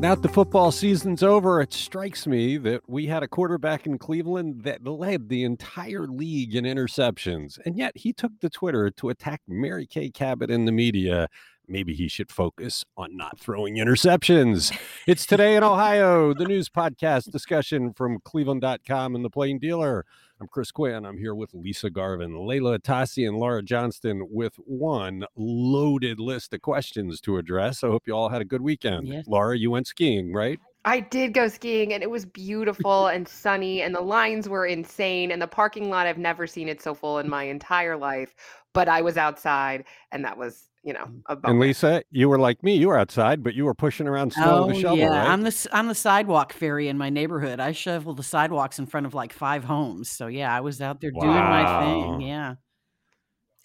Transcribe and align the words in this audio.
Now 0.00 0.14
that 0.14 0.22
the 0.22 0.28
football 0.28 0.70
season's 0.70 1.24
over, 1.24 1.60
it 1.60 1.72
strikes 1.72 2.24
me 2.24 2.56
that 2.58 2.82
we 2.86 3.06
had 3.06 3.24
a 3.24 3.28
quarterback 3.28 3.84
in 3.84 3.98
Cleveland 3.98 4.62
that 4.62 4.86
led 4.86 5.28
the 5.28 5.42
entire 5.42 6.06
league 6.06 6.54
in 6.54 6.64
interceptions, 6.64 7.58
and 7.66 7.76
yet 7.76 7.96
he 7.96 8.12
took 8.12 8.30
to 8.38 8.48
Twitter 8.48 8.90
to 8.90 9.08
attack 9.08 9.42
Mary 9.48 9.86
Kay 9.86 10.08
Cabot 10.08 10.52
in 10.52 10.66
the 10.66 10.72
media. 10.72 11.26
Maybe 11.66 11.94
he 11.94 12.06
should 12.06 12.30
focus 12.30 12.84
on 12.96 13.16
not 13.16 13.40
throwing 13.40 13.74
interceptions. 13.74 14.72
It's 15.08 15.26
Today 15.26 15.56
in 15.56 15.64
Ohio, 15.64 16.32
the 16.32 16.44
news 16.44 16.68
podcast 16.68 17.32
discussion 17.32 17.92
from 17.92 18.20
cleveland.com 18.24 19.16
and 19.16 19.24
the 19.24 19.30
Plain 19.30 19.58
Dealer. 19.58 20.06
I'm 20.40 20.46
Chris 20.46 20.70
Quinn. 20.70 21.04
I'm 21.04 21.18
here 21.18 21.34
with 21.34 21.52
Lisa 21.52 21.90
Garvin, 21.90 22.46
Leila 22.46 22.78
Atassi, 22.78 23.26
and 23.26 23.36
Laura 23.36 23.60
Johnston 23.60 24.24
with 24.30 24.54
one 24.66 25.24
loaded 25.34 26.20
list 26.20 26.54
of 26.54 26.62
questions 26.62 27.20
to 27.22 27.38
address. 27.38 27.82
I 27.82 27.88
hope 27.88 28.04
you 28.06 28.14
all 28.14 28.28
had 28.28 28.40
a 28.40 28.44
good 28.44 28.60
weekend. 28.60 29.08
Yes. 29.08 29.24
Laura, 29.26 29.58
you 29.58 29.72
went 29.72 29.88
skiing, 29.88 30.32
right? 30.32 30.60
I 30.84 31.00
did 31.00 31.34
go 31.34 31.48
skiing 31.48 31.92
and 31.92 32.04
it 32.04 32.10
was 32.10 32.24
beautiful 32.24 33.08
and 33.08 33.26
sunny 33.26 33.82
and 33.82 33.92
the 33.92 34.00
lines 34.00 34.48
were 34.48 34.64
insane 34.64 35.32
and 35.32 35.42
the 35.42 35.48
parking 35.48 35.90
lot 35.90 36.06
I've 36.06 36.18
never 36.18 36.46
seen 36.46 36.68
it 36.68 36.80
so 36.80 36.94
full 36.94 37.18
in 37.18 37.28
my 37.28 37.42
entire 37.42 37.96
life. 37.96 38.36
But 38.74 38.88
I 38.88 39.02
was 39.02 39.16
outside 39.16 39.86
and 40.12 40.24
that 40.24 40.38
was, 40.38 40.68
you 40.88 40.94
know, 40.94 41.04
mm. 41.04 41.20
a 41.28 41.38
And. 41.44 41.60
Lisa, 41.60 42.02
you 42.10 42.30
were 42.30 42.38
like 42.38 42.62
me. 42.62 42.74
You 42.74 42.88
were 42.88 42.98
outside, 42.98 43.42
but 43.42 43.52
you 43.52 43.66
were 43.66 43.74
pushing 43.74 44.08
around 44.08 44.32
snow 44.32 44.62
Oh 44.62 44.66
with 44.66 44.76
a 44.76 44.78
oh, 44.78 44.80
shovel, 44.80 44.98
yeah, 44.98 45.08
right? 45.08 45.28
I'm 45.28 45.42
the 45.42 45.48
s- 45.48 45.66
I'm 45.70 45.86
the 45.86 45.94
sidewalk 45.94 46.54
fairy 46.54 46.88
in 46.88 46.96
my 46.96 47.10
neighborhood. 47.10 47.60
I 47.60 47.72
shovel 47.72 48.14
the 48.14 48.22
sidewalks 48.22 48.78
in 48.78 48.86
front 48.86 49.04
of 49.04 49.12
like 49.12 49.34
five 49.34 49.64
homes. 49.64 50.08
So 50.08 50.28
yeah, 50.28 50.50
I 50.50 50.60
was 50.60 50.80
out 50.80 51.02
there 51.02 51.10
doing 51.10 51.26
my 51.26 51.84
thing. 51.84 52.22
Yeah. 52.22 52.54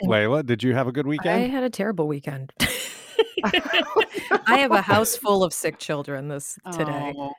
Leila, 0.01 0.43
did 0.43 0.63
you 0.63 0.73
have 0.73 0.87
a 0.87 0.91
good 0.91 1.07
weekend 1.07 1.43
I 1.43 1.47
had 1.47 1.63
a 1.63 1.69
terrible 1.69 2.09
weekend. 2.09 2.51
I 3.45 4.57
have 4.57 4.71
a 4.71 4.81
house 4.93 5.15
full 5.15 5.45
of 5.45 5.53
sick 5.53 5.77
children 5.77 6.27
this 6.27 6.59
today. 6.73 7.13
Oh, 7.17 7.31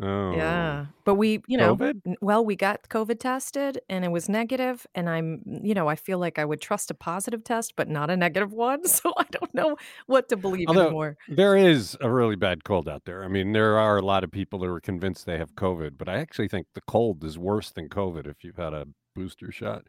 oh. 0.00 0.32
Yeah. 0.32 0.86
But 1.04 1.16
we, 1.16 1.42
you 1.48 1.58
know, 1.58 1.76
COVID? 1.76 2.14
well, 2.20 2.44
we 2.44 2.56
got 2.56 2.88
COVID 2.88 3.18
tested 3.18 3.80
and 3.88 4.04
it 4.04 4.10
was 4.12 4.28
negative 4.28 4.86
and 4.94 5.08
I'm, 5.10 5.42
you 5.62 5.74
know, 5.74 5.88
I 5.88 5.96
feel 5.96 6.18
like 6.18 6.38
I 6.38 6.44
would 6.44 6.60
trust 6.60 6.90
a 6.90 6.94
positive 6.94 7.44
test 7.44 7.74
but 7.76 7.88
not 7.88 8.10
a 8.10 8.16
negative 8.16 8.52
one, 8.52 8.84
so 8.86 9.12
I 9.18 9.24
don't 9.30 9.52
know 9.54 9.76
what 10.06 10.28
to 10.28 10.36
believe 10.36 10.68
Although- 10.68 10.82
anymore. 10.86 11.16
There 11.28 11.56
is 11.56 11.96
a 12.00 12.10
really 12.10 12.36
bad 12.36 12.64
cold 12.64 12.88
out 12.88 13.04
there. 13.04 13.24
I 13.24 13.28
mean, 13.28 13.52
there 13.52 13.78
are 13.78 13.96
a 13.96 14.02
lot 14.02 14.24
of 14.24 14.30
people 14.30 14.58
that 14.60 14.68
are 14.68 14.80
convinced 14.80 15.26
they 15.26 15.38
have 15.38 15.54
COVID, 15.54 15.98
but 15.98 16.08
I 16.08 16.18
actually 16.18 16.48
think 16.48 16.68
the 16.74 16.82
cold 16.86 17.24
is 17.24 17.38
worse 17.38 17.70
than 17.70 17.88
COVID 17.88 18.26
if 18.26 18.44
you've 18.44 18.56
had 18.56 18.72
a 18.72 18.86
booster 19.14 19.52
shot. 19.52 19.84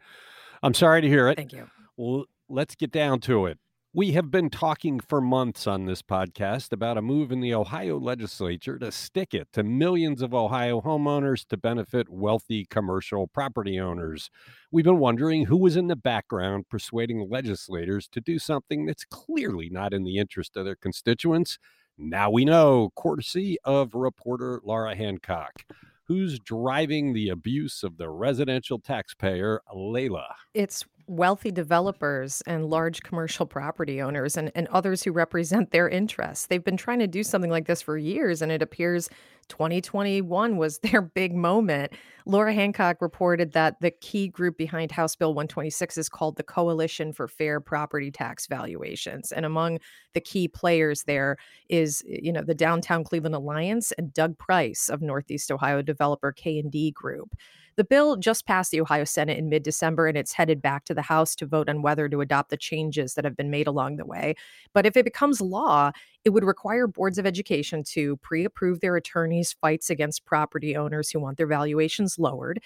I'm 0.62 0.74
sorry 0.74 1.00
to 1.00 1.08
hear 1.08 1.28
it. 1.28 1.36
Thank 1.36 1.52
you. 1.52 1.68
Well, 1.96 2.24
let's 2.48 2.74
get 2.74 2.90
down 2.90 3.20
to 3.20 3.46
it. 3.46 3.58
We 3.96 4.10
have 4.10 4.28
been 4.28 4.50
talking 4.50 4.98
for 4.98 5.20
months 5.20 5.68
on 5.68 5.86
this 5.86 6.02
podcast 6.02 6.72
about 6.72 6.98
a 6.98 7.00
move 7.00 7.30
in 7.30 7.40
the 7.40 7.54
Ohio 7.54 7.96
legislature 7.96 8.76
to 8.76 8.90
stick 8.90 9.34
it 9.34 9.46
to 9.52 9.62
millions 9.62 10.20
of 10.20 10.34
Ohio 10.34 10.80
homeowners 10.80 11.46
to 11.46 11.56
benefit 11.56 12.08
wealthy 12.08 12.64
commercial 12.64 13.28
property 13.28 13.78
owners. 13.78 14.30
We've 14.72 14.84
been 14.84 14.98
wondering 14.98 15.44
who 15.44 15.56
was 15.56 15.76
in 15.76 15.86
the 15.86 15.94
background 15.94 16.68
persuading 16.68 17.28
legislators 17.30 18.08
to 18.08 18.20
do 18.20 18.40
something 18.40 18.84
that's 18.84 19.04
clearly 19.04 19.68
not 19.70 19.94
in 19.94 20.02
the 20.02 20.18
interest 20.18 20.56
of 20.56 20.64
their 20.64 20.74
constituents. 20.74 21.60
Now 21.96 22.30
we 22.30 22.44
know, 22.44 22.90
courtesy 22.96 23.58
of 23.62 23.94
reporter 23.94 24.60
Laura 24.64 24.96
Hancock. 24.96 25.64
Who's 26.08 26.40
driving 26.40 27.12
the 27.12 27.28
abuse 27.28 27.84
of 27.84 27.96
the 27.96 28.10
residential 28.10 28.80
taxpayer, 28.80 29.62
Leila? 29.72 30.34
It's 30.52 30.84
wealthy 31.06 31.50
developers 31.50 32.42
and 32.46 32.66
large 32.66 33.02
commercial 33.02 33.46
property 33.46 34.00
owners 34.00 34.36
and, 34.36 34.50
and 34.54 34.68
others 34.68 35.02
who 35.02 35.12
represent 35.12 35.70
their 35.70 35.88
interests. 35.88 36.46
They've 36.46 36.64
been 36.64 36.76
trying 36.76 37.00
to 37.00 37.06
do 37.06 37.22
something 37.22 37.50
like 37.50 37.66
this 37.66 37.82
for 37.82 37.98
years, 37.98 38.42
and 38.42 38.50
it 38.50 38.62
appears 38.62 39.08
2021 39.48 40.56
was 40.56 40.78
their 40.82 41.02
big 41.02 41.34
moment. 41.34 41.92
Laura 42.26 42.54
Hancock 42.54 43.02
reported 43.02 43.52
that 43.52 43.80
the 43.80 43.90
key 43.90 44.28
group 44.28 44.56
behind 44.56 44.90
House 44.90 45.14
Bill 45.14 45.34
126 45.34 45.98
is 45.98 46.08
called 46.08 46.36
the 46.36 46.42
Coalition 46.42 47.12
for 47.12 47.28
Fair 47.28 47.60
Property 47.60 48.10
Tax 48.10 48.46
Valuations. 48.46 49.30
And 49.30 49.44
among 49.44 49.78
the 50.14 50.20
key 50.20 50.48
players 50.48 51.02
there 51.02 51.36
is, 51.68 52.02
you 52.06 52.32
know, 52.32 52.42
the 52.42 52.54
Downtown 52.54 53.04
Cleveland 53.04 53.34
Alliance 53.34 53.92
and 53.92 54.12
Doug 54.14 54.38
Price 54.38 54.88
of 54.88 55.02
Northeast 55.02 55.50
Ohio 55.50 55.82
developer 55.82 56.32
K&D 56.32 56.92
Group. 56.92 57.34
The 57.76 57.84
bill 57.84 58.16
just 58.16 58.46
passed 58.46 58.70
the 58.70 58.80
Ohio 58.80 59.04
Senate 59.04 59.38
in 59.38 59.48
mid 59.48 59.62
December 59.62 60.06
and 60.06 60.16
it's 60.16 60.32
headed 60.32 60.62
back 60.62 60.84
to 60.84 60.94
the 60.94 61.02
House 61.02 61.34
to 61.36 61.46
vote 61.46 61.68
on 61.68 61.82
whether 61.82 62.08
to 62.08 62.20
adopt 62.20 62.50
the 62.50 62.56
changes 62.56 63.14
that 63.14 63.24
have 63.24 63.36
been 63.36 63.50
made 63.50 63.66
along 63.66 63.96
the 63.96 64.06
way. 64.06 64.34
But 64.72 64.86
if 64.86 64.96
it 64.96 65.04
becomes 65.04 65.40
law, 65.40 65.90
it 66.24 66.30
would 66.30 66.44
require 66.44 66.86
boards 66.86 67.18
of 67.18 67.26
education 67.26 67.82
to 67.84 68.16
pre 68.18 68.44
approve 68.44 68.80
their 68.80 68.96
attorneys' 68.96 69.52
fights 69.52 69.90
against 69.90 70.24
property 70.24 70.76
owners 70.76 71.10
who 71.10 71.20
want 71.20 71.36
their 71.36 71.46
valuations 71.46 72.18
lowered. 72.18 72.60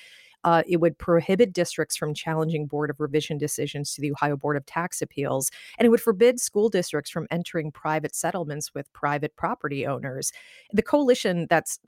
Uh, 0.45 0.63
it 0.69 0.77
would 0.77 0.97
prohibit 0.99 1.53
districts 1.53 1.97
from 1.97 2.15
challenging 2.15 2.67
Board 2.67 2.91
of 2.91 3.01
Revision 3.01 3.39
decisions 3.39 3.93
to 3.95 4.01
the 4.01 4.13
Ohio 4.13 4.37
Board 4.37 4.57
of 4.57 4.65
Tax 4.67 5.03
Appeals, 5.03 5.51
and 5.79 5.87
it 5.87 5.89
would 5.89 6.01
forbid 6.01 6.39
school 6.39 6.69
districts 6.69 7.11
from 7.11 7.27
entering 7.31 7.73
private 7.73 8.15
settlements 8.15 8.73
with 8.73 8.93
private 8.93 9.35
property 9.37 9.85
owners. 9.85 10.33
The 10.73 10.83
coalition 10.83 11.47
that's 11.51 11.81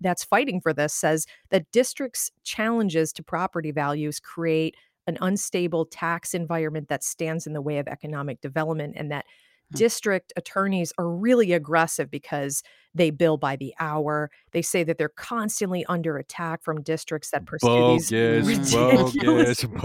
that's 0.00 0.24
fighting 0.24 0.60
for 0.60 0.72
this 0.72 0.94
says 0.94 1.26
that 1.50 1.70
districts' 1.72 2.30
challenges 2.44 3.12
to 3.14 3.22
property 3.22 3.70
values 3.70 4.20
create 4.20 4.76
an 5.06 5.18
unstable 5.20 5.86
tax 5.86 6.34
environment 6.34 6.88
that 6.88 7.02
stands 7.02 7.46
in 7.46 7.54
the 7.54 7.62
way 7.62 7.78
of 7.78 7.88
economic 7.88 8.40
development 8.40 8.94
and 8.96 9.10
that. 9.10 9.24
District 9.72 10.32
attorneys 10.36 10.92
are 10.98 11.08
really 11.08 11.52
aggressive 11.52 12.10
because 12.10 12.62
they 12.94 13.10
bill 13.10 13.36
by 13.36 13.54
the 13.54 13.74
hour. 13.78 14.30
They 14.52 14.62
say 14.62 14.82
that 14.84 14.96
they're 14.98 15.10
constantly 15.10 15.84
under 15.86 16.16
attack 16.16 16.62
from 16.62 16.82
districts 16.82 17.30
that 17.30 17.44
pursue 17.44 17.98
these 17.98 18.10
bogus, 18.10 18.74
ridiculous 18.74 19.64
bogus, 19.64 19.80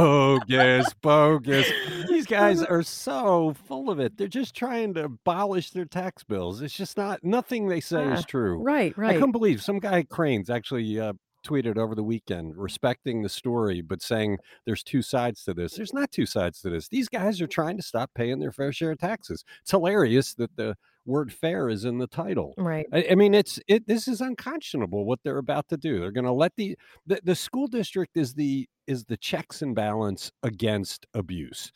bogus, 0.49 0.93
bogus. 1.01 1.71
These 2.09 2.25
guys 2.25 2.63
are 2.63 2.81
so 2.83 3.55
full 3.67 3.89
of 3.89 3.99
it. 3.99 4.17
They're 4.17 4.27
just 4.27 4.55
trying 4.55 4.93
to 4.93 5.05
abolish 5.05 5.71
their 5.71 5.85
tax 5.85 6.23
bills. 6.23 6.61
It's 6.61 6.73
just 6.73 6.95
not 6.97 7.23
nothing 7.23 7.67
they 7.67 7.81
say 7.81 8.03
is 8.05 8.19
Ah, 8.21 8.25
true. 8.27 8.61
Right, 8.63 8.97
right. 8.97 9.11
I 9.11 9.13
couldn't 9.15 9.31
believe 9.33 9.61
some 9.61 9.79
guy 9.79 10.03
Crain's 10.03 10.49
actually 10.49 10.99
uh, 10.99 11.13
tweeted 11.43 11.77
over 11.77 11.95
the 11.95 12.03
weekend 12.03 12.57
respecting 12.57 13.21
the 13.21 13.29
story, 13.29 13.81
but 13.81 14.01
saying 14.01 14.37
there's 14.65 14.83
two 14.83 15.01
sides 15.01 15.43
to 15.43 15.53
this. 15.53 15.75
There's 15.75 15.93
not 15.93 16.11
two 16.11 16.25
sides 16.25 16.61
to 16.61 16.69
this. 16.69 16.87
These 16.87 17.09
guys 17.09 17.41
are 17.41 17.47
trying 17.47 17.77
to 17.77 17.83
stop 17.83 18.11
paying 18.15 18.39
their 18.39 18.51
fair 18.51 18.71
share 18.71 18.91
of 18.91 18.99
taxes. 18.99 19.43
It's 19.61 19.71
hilarious 19.71 20.33
that 20.35 20.55
the 20.55 20.75
word 21.05 21.33
"fair" 21.33 21.69
is 21.69 21.85
in 21.85 21.97
the 21.97 22.07
title. 22.07 22.53
Right. 22.57 22.85
I, 22.93 23.07
I 23.11 23.15
mean, 23.15 23.33
it's 23.33 23.59
it. 23.67 23.87
This 23.87 24.07
is 24.07 24.21
unconscionable 24.21 25.05
what 25.05 25.19
they're 25.23 25.37
about 25.37 25.67
to 25.69 25.77
do. 25.77 25.99
They're 25.99 26.11
going 26.11 26.25
to 26.25 26.31
let 26.31 26.53
the, 26.55 26.77
the 27.05 27.19
the 27.23 27.35
school 27.35 27.67
district 27.67 28.17
is 28.17 28.33
the 28.33 28.67
is 28.87 29.05
the 29.05 29.17
checks 29.17 29.61
and 29.61 29.75
balance 29.75 30.31
against 30.43 31.05
abuse. 31.13 31.71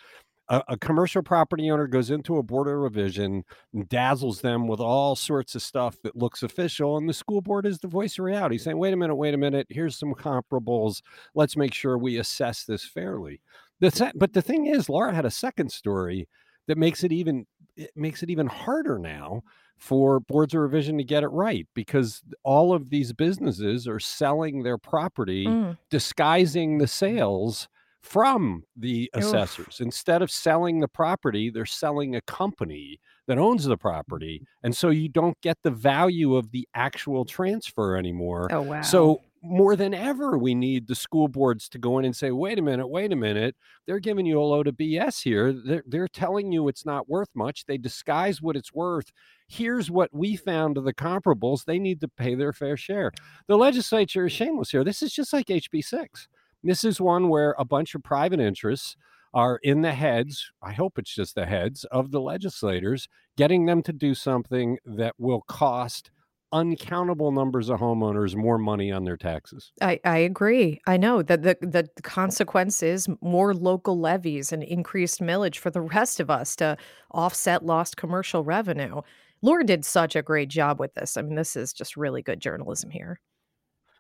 A, 0.49 0.63
a 0.69 0.77
commercial 0.77 1.21
property 1.23 1.69
owner 1.69 1.87
goes 1.87 2.09
into 2.09 2.37
a 2.37 2.43
board 2.43 2.67
of 2.67 2.75
revision 2.75 3.43
and 3.73 3.89
dazzles 3.89 4.41
them 4.41 4.67
with 4.67 4.79
all 4.79 5.15
sorts 5.15 5.55
of 5.55 5.61
stuff 5.61 5.97
that 6.03 6.15
looks 6.15 6.41
official, 6.43 6.97
and 6.97 7.07
the 7.09 7.13
school 7.13 7.41
board 7.41 7.65
is 7.65 7.79
the 7.79 7.87
voice 7.87 8.17
of 8.17 8.25
reality, 8.25 8.57
saying, 8.57 8.77
"Wait 8.77 8.93
a 8.93 8.97
minute, 8.97 9.15
wait 9.15 9.33
a 9.33 9.37
minute. 9.37 9.67
Here's 9.69 9.97
some 9.97 10.13
comparables. 10.13 11.01
Let's 11.35 11.57
make 11.57 11.73
sure 11.73 11.97
we 11.97 12.17
assess 12.17 12.63
this 12.65 12.85
fairly." 12.85 13.41
The 13.79 14.11
but 14.15 14.33
the 14.33 14.41
thing 14.41 14.67
is, 14.67 14.89
Laura 14.89 15.13
had 15.13 15.25
a 15.25 15.31
second 15.31 15.71
story 15.71 16.27
that 16.67 16.77
makes 16.77 17.03
it 17.03 17.11
even 17.11 17.45
it 17.75 17.91
makes 17.95 18.23
it 18.23 18.29
even 18.29 18.47
harder 18.47 18.97
now 18.97 19.41
for 19.77 20.19
boards 20.19 20.53
of 20.55 20.61
revision 20.61 20.97
to 20.97 21.03
get 21.03 21.23
it 21.23 21.27
right 21.27 21.67
because 21.75 22.23
all 22.43 22.73
of 22.73 22.89
these 22.89 23.13
businesses 23.13 23.87
are 23.87 23.99
selling 23.99 24.63
their 24.63 24.77
property 24.79 25.45
Mm. 25.45 25.77
disguising 25.91 26.77
the 26.79 26.87
sales 26.87 27.67
from 28.07 28.63
the 28.75 29.09
Oof. 29.15 29.23
assessors 29.23 29.79
instead 29.81 30.21
of 30.21 30.31
selling 30.31 30.79
the 30.79 30.87
property 30.87 31.49
they're 31.49 31.65
selling 31.65 32.15
a 32.15 32.21
company 32.21 32.99
that 33.27 33.37
owns 33.37 33.65
the 33.65 33.77
property 33.77 34.41
and 34.63 34.75
so 34.75 34.89
you 34.89 35.09
don't 35.09 35.39
get 35.41 35.57
the 35.63 35.71
value 35.71 36.35
of 36.35 36.51
the 36.51 36.67
actual 36.73 37.25
transfer 37.25 37.97
anymore 37.97 38.47
Oh 38.51 38.61
wow. 38.61 38.81
so 38.81 39.21
more 39.43 39.75
than 39.75 39.93
ever, 39.93 40.37
we 40.37 40.55
need 40.55 40.87
the 40.87 40.95
school 40.95 41.27
boards 41.27 41.69
to 41.69 41.77
go 41.77 41.99
in 41.99 42.05
and 42.05 42.15
say, 42.15 42.31
wait 42.31 42.59
a 42.59 42.61
minute, 42.61 42.87
wait 42.87 43.11
a 43.11 43.15
minute. 43.15 43.55
They're 43.85 43.99
giving 43.99 44.25
you 44.25 44.39
a 44.39 44.43
load 44.43 44.67
of 44.67 44.75
BS 44.75 45.21
here. 45.23 45.53
They're, 45.53 45.83
they're 45.87 46.07
telling 46.07 46.51
you 46.51 46.67
it's 46.67 46.85
not 46.85 47.07
worth 47.07 47.29
much. 47.35 47.65
They 47.65 47.77
disguise 47.77 48.41
what 48.41 48.55
it's 48.55 48.73
worth. 48.73 49.11
Here's 49.47 49.89
what 49.89 50.09
we 50.13 50.35
found 50.35 50.77
of 50.77 50.83
the 50.83 50.93
comparables. 50.93 51.65
They 51.65 51.79
need 51.79 52.01
to 52.01 52.07
pay 52.07 52.35
their 52.35 52.53
fair 52.53 52.77
share. 52.77 53.11
The 53.47 53.57
legislature 53.57 54.25
is 54.25 54.33
shameless 54.33 54.71
here. 54.71 54.83
This 54.83 55.01
is 55.01 55.13
just 55.13 55.33
like 55.33 55.47
HB6. 55.47 56.27
This 56.63 56.83
is 56.83 56.99
one 56.99 57.29
where 57.29 57.55
a 57.57 57.65
bunch 57.65 57.95
of 57.95 58.03
private 58.03 58.39
interests 58.39 58.95
are 59.33 59.59
in 59.61 59.81
the 59.81 59.93
heads, 59.93 60.51
I 60.63 60.73
hope 60.73 60.97
it's 60.97 61.13
just 61.13 61.35
the 61.35 61.45
heads 61.45 61.83
of 61.85 62.11
the 62.11 62.21
legislators, 62.21 63.07
getting 63.35 63.65
them 63.65 63.83
to 63.83 63.93
do 63.93 64.15
something 64.15 64.77
that 64.85 65.13
will 65.17 65.41
cost 65.41 66.09
uncountable 66.51 67.31
numbers 67.31 67.69
of 67.69 67.79
homeowners 67.79 68.35
more 68.35 68.57
money 68.57 68.91
on 68.91 69.03
their 69.03 69.17
taxes. 69.17 69.73
I, 69.81 69.99
I 70.05 70.19
agree. 70.19 70.79
I 70.87 70.97
know 70.97 71.21
that 71.21 71.43
the, 71.43 71.57
the 71.61 71.89
consequence 72.03 72.81
is 72.81 73.07
more 73.21 73.53
local 73.53 73.99
levies 73.99 74.53
and 74.53 74.63
increased 74.63 75.19
millage 75.19 75.57
for 75.57 75.69
the 75.69 75.81
rest 75.81 76.19
of 76.19 76.29
us 76.29 76.55
to 76.57 76.77
offset 77.11 77.65
lost 77.65 77.97
commercial 77.97 78.43
revenue. 78.43 79.01
Laura 79.41 79.65
did 79.65 79.85
such 79.85 80.15
a 80.15 80.21
great 80.21 80.49
job 80.49 80.79
with 80.79 80.93
this. 80.93 81.17
I 81.17 81.21
mean, 81.21 81.35
this 81.35 81.55
is 81.55 81.73
just 81.73 81.97
really 81.97 82.21
good 82.21 82.39
journalism 82.39 82.89
here. 82.89 83.19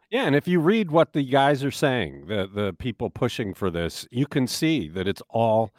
Yeah, 0.09 0.23
and 0.23 0.35
if 0.35 0.47
you 0.47 0.59
read 0.59 0.89
what 0.89 1.13
the 1.13 1.23
guys 1.23 1.63
are 1.63 1.71
saying, 1.71 2.27
the 2.27 2.49
the 2.51 2.73
people 2.73 3.09
pushing 3.09 3.53
for 3.53 3.69
this, 3.69 4.07
you 4.09 4.25
can 4.25 4.47
see 4.47 4.87
that 4.89 5.07
it's 5.07 5.21
all 5.29 5.73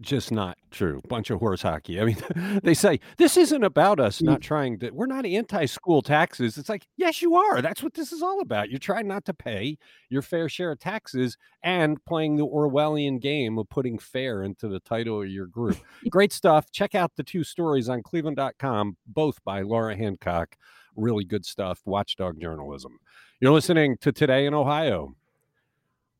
just 0.00 0.30
not 0.30 0.56
true. 0.70 1.00
Bunch 1.08 1.30
of 1.30 1.40
horse 1.40 1.62
hockey. 1.62 2.00
I 2.00 2.04
mean, 2.04 2.16
they 2.62 2.74
say 2.74 3.00
this 3.16 3.36
isn't 3.36 3.64
about 3.64 3.98
us 3.98 4.20
mm. 4.20 4.26
not 4.26 4.40
trying 4.40 4.78
to. 4.80 4.90
We're 4.90 5.06
not 5.06 5.26
anti-school 5.26 6.02
taxes. 6.02 6.56
It's 6.58 6.68
like, 6.68 6.86
yes, 6.96 7.20
you 7.22 7.34
are. 7.34 7.60
That's 7.60 7.82
what 7.82 7.94
this 7.94 8.12
is 8.12 8.22
all 8.22 8.40
about. 8.40 8.70
You're 8.70 8.78
trying 8.78 9.08
not 9.08 9.24
to 9.24 9.34
pay 9.34 9.78
your 10.08 10.22
fair 10.22 10.48
share 10.48 10.72
of 10.72 10.78
taxes 10.78 11.36
and 11.62 12.04
playing 12.04 12.36
the 12.36 12.46
Orwellian 12.46 13.20
game 13.20 13.58
of 13.58 13.68
putting 13.68 13.98
fair 13.98 14.42
into 14.42 14.68
the 14.68 14.80
title 14.80 15.22
of 15.22 15.28
your 15.28 15.46
group. 15.46 15.78
Great 16.10 16.32
stuff. 16.32 16.70
Check 16.70 16.94
out 16.94 17.12
the 17.16 17.24
two 17.24 17.44
stories 17.44 17.88
on 17.88 18.02
Cleveland.com, 18.02 18.96
both 19.06 19.42
by 19.44 19.62
Laura 19.62 19.96
Hancock. 19.96 20.56
Really 20.96 21.24
good 21.24 21.44
stuff. 21.44 21.80
Watchdog 21.84 22.40
journalism. 22.40 22.98
You're 23.42 23.52
listening 23.52 23.96
to 24.02 24.12
Today 24.12 24.44
in 24.44 24.52
Ohio. 24.52 25.14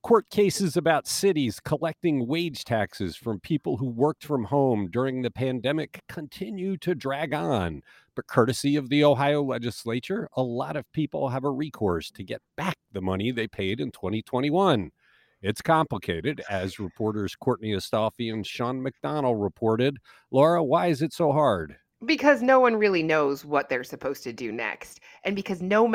Court 0.03 0.31
cases 0.31 0.75
about 0.75 1.07
cities 1.07 1.61
collecting 1.61 2.27
wage 2.27 2.65
taxes 2.65 3.15
from 3.15 3.41
people 3.41 3.77
who 3.77 3.91
worked 3.91 4.25
from 4.25 4.45
home 4.45 4.89
during 4.91 5.21
the 5.21 5.31
pandemic 5.31 6.01
continue 6.09 6.79
to 6.79 6.95
drag 6.95 7.35
on. 7.35 7.83
But 8.17 8.27
courtesy 8.27 8.75
of 8.75 8.89
the 8.89 9.05
Ohio 9.05 9.43
legislature, 9.43 10.31
a 10.35 10.43
lot 10.43 10.77
of 10.77 10.91
people 10.95 11.29
have 11.29 11.45
a 11.45 11.51
recourse 11.51 12.11
to 12.13 12.25
get 12.25 12.41
back 12.57 12.79
the 12.91 13.03
money 13.03 13.33
they 13.33 13.49
paid 13.49 13.81
in 13.81 13.91
2021. 13.91 14.91
It's 15.43 15.61
complicated, 15.61 16.43
as 16.49 16.81
reporters 16.81 17.37
Courtney 17.37 17.73
Astolfi 17.73 18.33
and 18.33 18.47
Sean 18.47 18.83
McDonald 18.83 19.43
reported. 19.43 19.99
Laura, 20.31 20.65
why 20.65 20.87
is 20.87 21.03
it 21.03 21.13
so 21.13 21.33
hard? 21.33 21.77
Because 22.07 22.41
no 22.41 22.59
one 22.59 22.77
really 22.77 23.03
knows 23.03 23.45
what 23.45 23.69
they're 23.69 23.85
supposed 23.85 24.23
to 24.23 24.33
do 24.33 24.51
next 24.51 25.01
and 25.25 25.37
because 25.37 25.61
no 25.61 25.93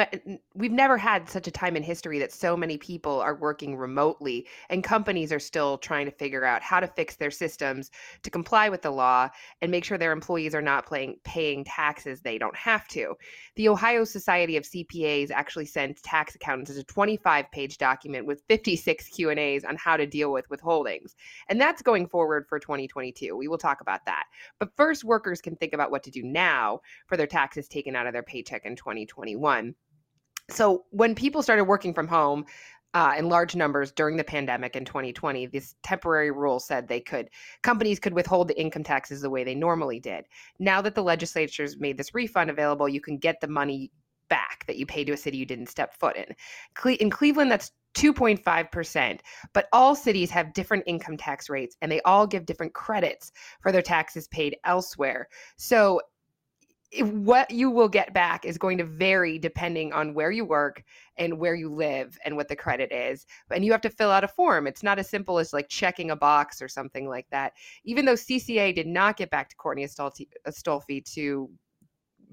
we've 0.54 0.72
never 0.72 1.00
had 1.00 1.28
such 1.28 1.48
a 1.48 1.52
time 1.52 1.76
in 1.76 1.82
history 1.82 2.20
that 2.20 2.32
so 2.32 2.56
many 2.56 2.78
people 2.78 3.20
are 3.22 3.34
working 3.34 3.76
remotely 3.76 4.46
and 4.70 4.84
companies 4.84 5.32
are 5.32 5.40
still 5.40 5.80
trying 5.80 6.06
to 6.06 6.12
figure 6.12 6.46
out 6.46 6.62
how 6.62 6.80
to 6.80 6.86
fix 6.86 7.16
their 7.16 7.32
systems 7.32 7.90
to 8.22 8.30
comply 8.30 8.70
with 8.70 8.84
the 8.84 8.92
law 8.92 9.28
and 9.62 9.72
make 9.72 9.84
sure 9.84 9.98
their 9.98 10.12
employees 10.12 10.54
are 10.54 10.62
not 10.62 10.86
playing, 10.86 11.16
paying 11.24 11.64
taxes 11.64 12.22
they 12.22 12.38
don't 12.38 12.56
have 12.56 12.88
to. 12.88 13.16
The 13.56 13.70
ohio 13.70 14.04
society 14.04 14.58
of 14.58 14.64
cpas 14.64 15.32
actually 15.32 15.66
sent 15.66 16.04
tax 16.04 16.36
accountants 16.36 16.78
a 16.78 16.84
25 16.84 17.50
page 17.52 17.80
document 17.80 18.28
with 18.28 18.44
56 18.48 19.08
q 19.08 19.32
and 19.32 19.40
a's 19.40 19.64
on 19.64 19.76
how 19.76 19.98
to 19.98 20.06
deal 20.06 20.32
with 20.32 20.48
withholdings 20.50 21.16
and 21.50 21.60
that's 21.60 21.82
going 21.82 22.08
forward 22.08 22.46
for 22.48 22.60
2022 22.60 23.36
we 23.36 23.48
will 23.48 23.58
talk 23.58 23.82
about 23.82 24.06
that. 24.06 24.26
But 24.60 24.76
first 24.76 25.04
workers 25.04 25.42
can 25.42 25.56
think 25.56 25.74
about 25.74 25.95
what 25.96 26.04
to 26.04 26.12
do 26.12 26.22
now 26.22 26.82
for 27.08 27.16
their 27.16 27.26
taxes 27.26 27.70
taken 27.70 27.96
out 27.96 28.06
of 28.06 28.12
their 28.12 28.22
paycheck 28.22 28.66
in 28.66 28.76
2021. 28.76 29.74
So 30.50 30.84
when 30.92 31.16
people 31.16 31.42
started 31.42 31.64
working 31.64 31.94
from 31.94 32.08
home, 32.08 32.46
uh, 32.94 33.14
in 33.18 33.28
large 33.28 33.56
numbers 33.56 33.92
during 33.92 34.16
the 34.16 34.24
pandemic 34.24 34.76
in 34.76 34.86
2020, 34.86 35.48
this 35.48 35.76
temporary 35.84 36.32
rule 36.32 36.60
said 36.60 36.88
they 36.88 37.02
could 37.02 37.30
companies 37.62 38.00
could 38.00 38.14
withhold 38.14 38.48
the 38.48 38.60
income 38.60 38.84
taxes 38.84 39.22
the 39.22 39.30
way 39.30 39.44
they 39.44 39.56
normally 39.56 40.00
did. 40.00 40.26
Now 40.60 40.82
that 40.82 40.96
the 40.96 41.04
legislature's 41.04 41.78
made 41.78 41.98
this 41.98 42.14
refund 42.14 42.50
available, 42.50 42.88
you 42.88 43.02
can 43.02 43.18
get 43.18 43.42
the 43.42 43.48
money 43.48 43.92
back 44.30 44.66
that 44.68 44.78
you 44.78 44.86
paid 44.86 45.06
to 45.06 45.14
a 45.14 45.18
city 45.18 45.38
you 45.38 45.46
didn't 45.46 45.68
step 45.68 45.94
foot 46.00 46.16
in. 46.16 46.36
Cle- 46.74 46.98
in 47.00 47.10
Cleveland, 47.10 47.52
that's 47.52 47.72
2.5%. 47.96 49.20
But 49.54 49.68
all 49.74 49.96
cities 49.96 50.30
have 50.32 50.54
different 50.54 50.84
income 50.86 51.18
tax 51.18 51.50
rates 51.50 51.76
and 51.82 51.92
they 51.92 52.02
all 52.02 52.28
give 52.28 52.46
different 52.46 52.74
credits 52.74 53.32
for 53.62 53.72
their 53.72 53.82
taxes 53.82 54.28
paid 54.28 54.58
elsewhere. 54.64 55.28
So 55.58 56.02
what 57.02 57.50
you 57.52 57.70
will 57.72 57.90
get 57.90 58.14
back 58.14 58.46
is 58.46 58.58
going 58.58 58.78
to 58.78 58.86
vary 58.86 59.38
depending 59.38 59.92
on 59.92 60.14
where 60.14 60.32
you 60.32 60.46
work 60.46 60.84
and 61.18 61.40
where 61.40 61.56
you 61.56 61.74
live 61.74 62.18
and 62.24 62.38
what 62.38 62.48
the 62.48 62.56
credit 62.56 62.92
is. 62.92 63.26
And 63.52 63.66
you 63.66 63.72
have 63.72 63.82
to 63.82 63.90
fill 63.90 64.12
out 64.12 64.24
a 64.24 64.30
form. 64.30 64.68
It's 64.68 64.84
not 64.84 65.00
as 65.00 65.10
simple 65.10 65.40
as 65.40 65.52
like 65.52 65.68
checking 65.68 66.12
a 66.12 66.16
box 66.16 66.62
or 66.62 66.68
something 66.70 67.10
like 67.10 67.28
that. 67.32 67.54
Even 67.84 68.06
though 68.06 68.14
CCA 68.14 68.74
did 68.74 68.88
not 68.88 69.18
get 69.18 69.30
back 69.30 69.50
to 69.50 69.56
Courtney 69.56 69.86
Astolfi 69.86 71.06
to 71.14 71.50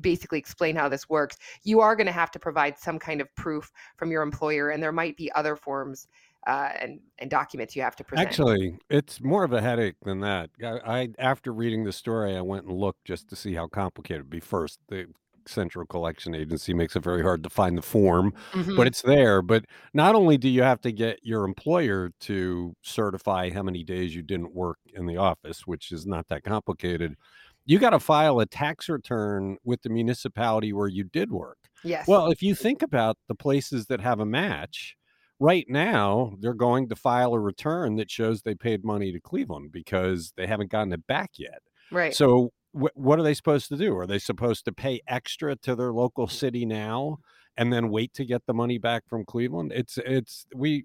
basically 0.03 0.39
explain 0.39 0.77
how 0.77 0.89
this 0.89 1.09
works, 1.09 1.39
you 1.63 1.81
are 1.81 1.97
going 1.97 2.07
to 2.07 2.13
have 2.13 2.31
to 2.33 2.39
provide 2.39 2.79
some 2.79 2.99
kind 2.99 3.21
of 3.21 3.35
proof 3.35 3.73
from 3.97 4.11
your 4.11 4.23
employer, 4.23 4.71
and 4.71 4.83
there 4.83 4.93
might 4.93 5.17
be 5.17 5.33
other 5.33 5.57
forms 5.57 6.09
uh, 6.47 6.71
and 6.81 7.01
and 7.19 7.31
documents 7.31 7.77
you 7.77 7.83
have 7.83 7.97
to 7.97 8.05
present. 8.05 8.27
Actually, 8.27 8.77
it's 8.91 9.21
more 9.21 9.45
of 9.45 9.53
a 9.53 9.61
headache 9.61 9.95
than 10.03 10.21
that. 10.21 10.51
I, 10.63 11.01
I 11.01 11.09
after 11.19 11.53
reading 11.53 11.85
the 11.85 11.93
story, 11.93 12.37
I 12.37 12.41
went 12.41 12.67
and 12.67 12.77
looked 12.77 13.05
just 13.05 13.29
to 13.29 13.37
see 13.37 13.55
how 13.55 13.69
complicated 13.69 14.21
it'd 14.23 14.31
be. 14.31 14.41
First, 14.41 14.81
the 14.89 15.07
Central 15.47 15.87
Collection 15.87 16.35
Agency 16.35 16.75
makes 16.75 16.97
it 16.97 17.03
very 17.03 17.23
hard 17.23 17.43
to 17.45 17.51
find 17.51 17.77
the 17.77 17.83
form, 17.83 18.33
Mhm. 18.53 18.77
but 18.77 18.87
it's 18.87 19.03
there. 19.03 19.43
But 19.43 19.65
not 19.93 20.15
only 20.15 20.39
do 20.39 20.49
you 20.49 20.63
have 20.63 20.81
to 20.83 20.93
get 20.93 21.19
your 21.23 21.45
employer 21.45 22.11
to 22.21 22.75
certify 22.83 23.51
how 23.51 23.63
many 23.63 23.83
days 23.85 24.15
you 24.15 24.23
didn't 24.23 24.55
work 24.55 24.79
in 24.95 25.07
the 25.07 25.17
office, 25.17 25.67
which 25.67 25.91
is 25.93 26.07
not 26.07 26.29
that 26.29 26.45
complicated, 26.45 27.17
you 27.65 27.79
got 27.79 27.91
to 27.91 28.01
file 28.01 28.41
a 28.41 28.47
tax 28.47 28.89
return 28.89 29.57
with 29.65 29.83
the 29.83 29.89
municipality 29.89 30.73
where 30.73 30.89
you 30.89 31.05
did 31.05 31.31
work. 31.31 31.59
Yes. 31.85 32.07
Well, 32.09 32.31
if 32.31 32.43
you 32.43 32.55
think 32.55 32.83
about 32.83 33.17
the 33.29 33.35
places 33.35 33.87
that 33.87 34.01
have 34.01 34.21
a 34.21 34.27
match, 34.27 34.97
right 35.41 35.67
now 35.69 36.35
they're 36.41 36.55
going 36.55 36.89
to 36.89 36.97
file 36.97 37.35
a 37.35 37.41
return 37.41 37.97
that 37.97 38.11
shows 38.11 38.43
they 38.43 38.55
paid 38.55 38.85
money 38.85 39.13
to 39.13 39.21
Cleveland 39.21 39.71
because 39.73 40.33
they 40.37 40.47
haven't 40.47 40.71
gotten 40.71 40.93
it 40.93 41.07
back 41.07 41.31
yet. 41.39 41.59
right. 41.91 42.15
So 42.15 42.51
wh- 42.73 42.95
what 42.97 43.19
are 43.19 43.23
they 43.23 43.35
supposed 43.35 43.69
to 43.71 43.77
do? 43.77 43.97
Are 43.97 44.07
they 44.07 44.19
supposed 44.21 44.65
to 44.67 44.73
pay 44.73 45.01
extra 45.09 45.57
to 45.57 45.75
their 45.75 45.93
local 45.93 46.29
city 46.29 46.65
now 46.65 47.19
and 47.57 47.73
then 47.73 47.91
wait 47.91 48.15
to 48.15 48.25
get 48.25 48.43
the 48.47 48.55
money 48.55 48.79
back 48.79 49.03
from 49.09 49.25
Cleveland? 49.25 49.73
It's 49.75 49.99
it's 50.05 50.47
we 50.55 50.85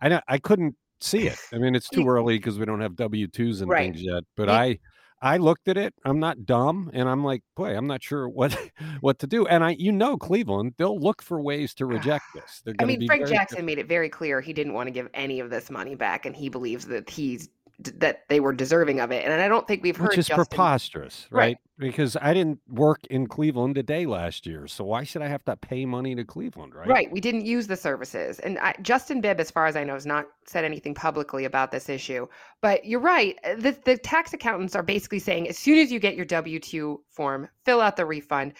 I 0.00 0.20
I 0.28 0.38
couldn't 0.38 0.76
see 1.00 1.26
it. 1.26 1.38
I 1.52 1.58
mean, 1.58 1.74
it's 1.74 1.88
too 1.88 2.06
early 2.08 2.38
because 2.38 2.58
we 2.58 2.66
don't 2.66 2.80
have 2.80 2.94
W 2.96 3.26
twos 3.26 3.60
and 3.60 3.70
Right. 3.70 3.92
things 3.92 4.02
yet. 4.04 4.22
But 4.36 4.48
I 4.48 4.78
I 5.20 5.38
looked 5.38 5.68
at 5.68 5.76
it. 5.76 5.94
I'm 6.04 6.20
not 6.20 6.46
dumb, 6.46 6.90
and 6.92 7.08
I'm 7.08 7.24
like, 7.24 7.42
boy, 7.56 7.76
I'm 7.76 7.86
not 7.86 8.02
sure 8.02 8.28
what 8.28 8.56
what 9.00 9.18
to 9.20 9.26
do. 9.26 9.46
And 9.46 9.64
I, 9.64 9.70
you 9.70 9.90
know, 9.90 10.16
Cleveland, 10.16 10.74
they'll 10.78 10.98
look 10.98 11.22
for 11.22 11.40
ways 11.40 11.74
to 11.74 11.84
ah, 11.84 11.88
reject 11.88 12.24
this. 12.34 12.62
They're 12.64 12.74
I 12.78 12.84
mean, 12.84 13.00
be 13.00 13.06
Frank 13.06 13.26
Jackson 13.26 13.64
made 13.64 13.78
it 13.78 13.88
very 13.88 14.08
clear 14.08 14.40
he 14.40 14.52
didn't 14.52 14.74
want 14.74 14.86
to 14.86 14.90
give 14.92 15.08
any 15.14 15.40
of 15.40 15.50
this 15.50 15.70
money 15.70 15.94
back, 15.94 16.26
and 16.26 16.36
he 16.36 16.48
believes 16.48 16.86
that 16.86 17.10
he's 17.10 17.48
that 17.78 18.28
they 18.28 18.40
were 18.40 18.52
deserving 18.52 18.98
of 19.00 19.12
it. 19.12 19.24
And 19.24 19.32
I 19.40 19.46
don't 19.46 19.66
think 19.68 19.84
we've 19.84 19.96
heard 19.96 20.08
which 20.08 20.18
is 20.18 20.26
Justin. 20.26 20.46
preposterous, 20.46 21.28
Right. 21.30 21.40
right? 21.40 21.58
Because 21.78 22.16
I 22.20 22.34
didn't 22.34 22.58
work 22.68 23.06
in 23.08 23.28
Cleveland 23.28 23.78
a 23.78 23.84
day 23.84 24.04
last 24.04 24.46
year, 24.46 24.66
so 24.66 24.82
why 24.84 25.04
should 25.04 25.22
I 25.22 25.28
have 25.28 25.44
to 25.44 25.54
pay 25.56 25.86
money 25.86 26.16
to 26.16 26.24
Cleveland, 26.24 26.74
right? 26.74 26.88
Right. 26.88 27.12
We 27.12 27.20
didn't 27.20 27.46
use 27.46 27.68
the 27.68 27.76
services. 27.76 28.40
And 28.40 28.58
I, 28.58 28.74
Justin 28.82 29.20
Bibb, 29.20 29.38
as 29.38 29.52
far 29.52 29.66
as 29.66 29.76
I 29.76 29.84
know, 29.84 29.94
has 29.94 30.06
not 30.06 30.26
said 30.44 30.64
anything 30.64 30.92
publicly 30.92 31.44
about 31.44 31.70
this 31.70 31.88
issue. 31.88 32.26
But 32.62 32.84
you're 32.84 32.98
right. 32.98 33.38
uh, 33.44 33.54
The, 33.54 33.76
the 33.84 33.96
tax 33.96 34.32
accountants 34.32 34.74
are 34.74 34.82
basically 34.82 35.20
saying 35.20 35.48
as 35.48 35.56
soon 35.56 35.78
as 35.78 35.92
you 35.92 36.00
get 36.00 36.16
your 36.16 36.24
W 36.24 36.58
2 36.58 37.00
form, 37.10 37.48
fill 37.64 37.80
out 37.80 37.96
the 37.96 38.06
refund, 38.06 38.54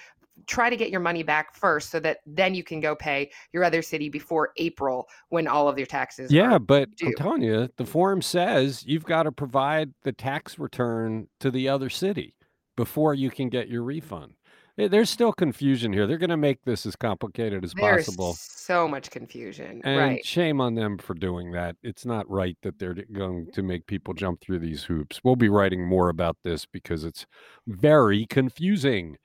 try 0.47 0.71
to 0.71 0.77
get 0.77 0.91
your 0.91 1.01
money 1.01 1.23
back 1.23 1.55
first 1.55 1.91
so 1.91 2.01
that 2.01 2.19
then 2.27 2.55
you 2.55 2.63
can 2.63 2.81
go 2.81 2.95
pay 2.95 3.31
your 3.53 3.65
other 3.65 3.83
city 3.83 4.09
before 4.09 4.51
April 4.57 5.09
when 5.31 5.47
all 5.47 5.69
of 5.69 5.79
your 5.79 5.87
taxes 5.87 6.31
Yeah, 6.33 6.55
are 6.55 6.59
but 6.59 6.89
I'm 7.03 7.15
telling 7.15 7.43
you, 7.43 7.69
the 7.77 7.85
form 7.85 8.23
says 8.23 8.85
you've 8.87 9.05
got 9.05 9.25
to 9.25 9.33
provide 9.33 9.93
the 10.03 10.13
tax 10.13 10.59
return 10.59 11.29
to 11.41 11.51
the 11.51 11.69
other 11.69 11.91
city 11.91 12.35
before 12.77 13.15
you 13.15 13.31
can 13.31 13.49
get 13.49 13.69
your 13.69 13.83
refund. 13.83 14.35
Eh, 14.79 14.87
There's 14.89 15.11
still 15.11 15.33
confusion 15.33 15.93
here. 15.93 16.07
They're 16.07 16.19
going 16.19 16.31
to 16.31 16.37
make 16.37 16.63
this 16.65 16.87
as 16.87 16.95
complicated 16.95 17.65
as 17.65 17.75
There's 17.75 18.07
possible. 18.07 18.35
so 18.39 18.87
much 18.87 19.11
confusion. 19.11 19.81
And 19.85 19.99
right. 19.99 20.25
shame 20.25 20.61
on 20.61 20.75
them 20.77 20.99
for 20.99 21.15
doing 21.15 21.51
that. 21.53 21.77
It's 21.83 22.07
not 22.07 22.31
right 22.31 22.57
that 22.63 22.79
they're 22.79 22.95
going 22.95 23.51
to 23.53 23.63
make 23.63 23.87
people 23.87 24.15
jump 24.15 24.41
through 24.41 24.61
these 24.61 24.85
hoops. 24.85 25.21
We'll 25.25 25.37
be 25.37 25.49
writing 25.49 25.85
more 25.85 26.09
about 26.09 26.37
this 26.45 26.65
because 26.65 27.03
it's 27.05 27.27
very 27.67 28.27
confusing. 28.27 29.17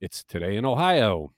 It's 0.00 0.22
today 0.22 0.56
in 0.56 0.64
Ohio. 0.64 1.32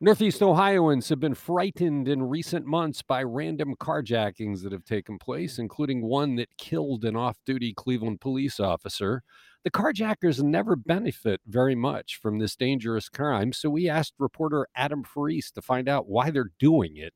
Northeast 0.00 0.42
Ohioans 0.42 1.10
have 1.10 1.20
been 1.20 1.34
frightened 1.34 2.08
in 2.08 2.22
recent 2.22 2.64
months 2.64 3.02
by 3.02 3.22
random 3.22 3.74
carjackings 3.78 4.62
that 4.62 4.72
have 4.72 4.84
taken 4.84 5.18
place, 5.18 5.58
including 5.58 6.02
one 6.02 6.36
that 6.36 6.56
killed 6.56 7.04
an 7.04 7.16
off 7.16 7.36
duty 7.44 7.74
Cleveland 7.74 8.20
police 8.20 8.58
officer. 8.58 9.22
The 9.62 9.70
carjackers 9.70 10.42
never 10.42 10.74
benefit 10.74 11.42
very 11.46 11.74
much 11.74 12.16
from 12.16 12.38
this 12.38 12.56
dangerous 12.56 13.10
crime, 13.10 13.52
so 13.52 13.68
we 13.68 13.90
asked 13.90 14.14
reporter 14.18 14.66
Adam 14.74 15.04
Ferise 15.04 15.52
to 15.52 15.62
find 15.62 15.86
out 15.86 16.08
why 16.08 16.30
they're 16.30 16.52
doing 16.58 16.96
it. 16.96 17.12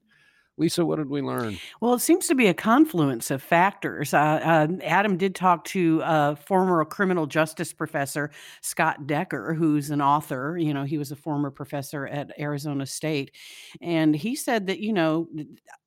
Lisa, 0.57 0.87
what 0.87 0.97
did 0.97 1.09
we 1.09 1.21
learn? 1.21 1.59
Well, 1.81 1.95
it 1.95 2.01
seems 2.01 2.29
to 2.29 2.35
be 2.35 2.47
a 2.47 2.55
confluence 2.55 3.31
of 3.33 3.43
factors. 3.43 4.15
Uh, 4.15 4.19
uh, 4.19 4.69
Adam 4.85 5.17
did 5.17 5.35
talk 5.35 5.65
to 5.65 6.01
uh, 6.03 6.35
former 6.37 6.85
criminal 6.85 7.27
justice 7.27 7.73
professor 7.73 8.31
Scott 8.61 9.07
Decker, 9.09 9.55
who's 9.55 9.91
an 9.91 10.01
author. 10.01 10.57
You 10.57 10.73
know, 10.73 10.85
he 10.85 10.97
was 10.97 11.11
a 11.11 11.17
former 11.17 11.51
professor 11.51 12.07
at 12.07 12.31
Arizona 12.39 12.87
State. 12.87 13.33
And 13.81 14.15
he 14.15 14.37
said 14.37 14.69
that, 14.69 14.79
you 14.79 14.93
know, 14.93 15.29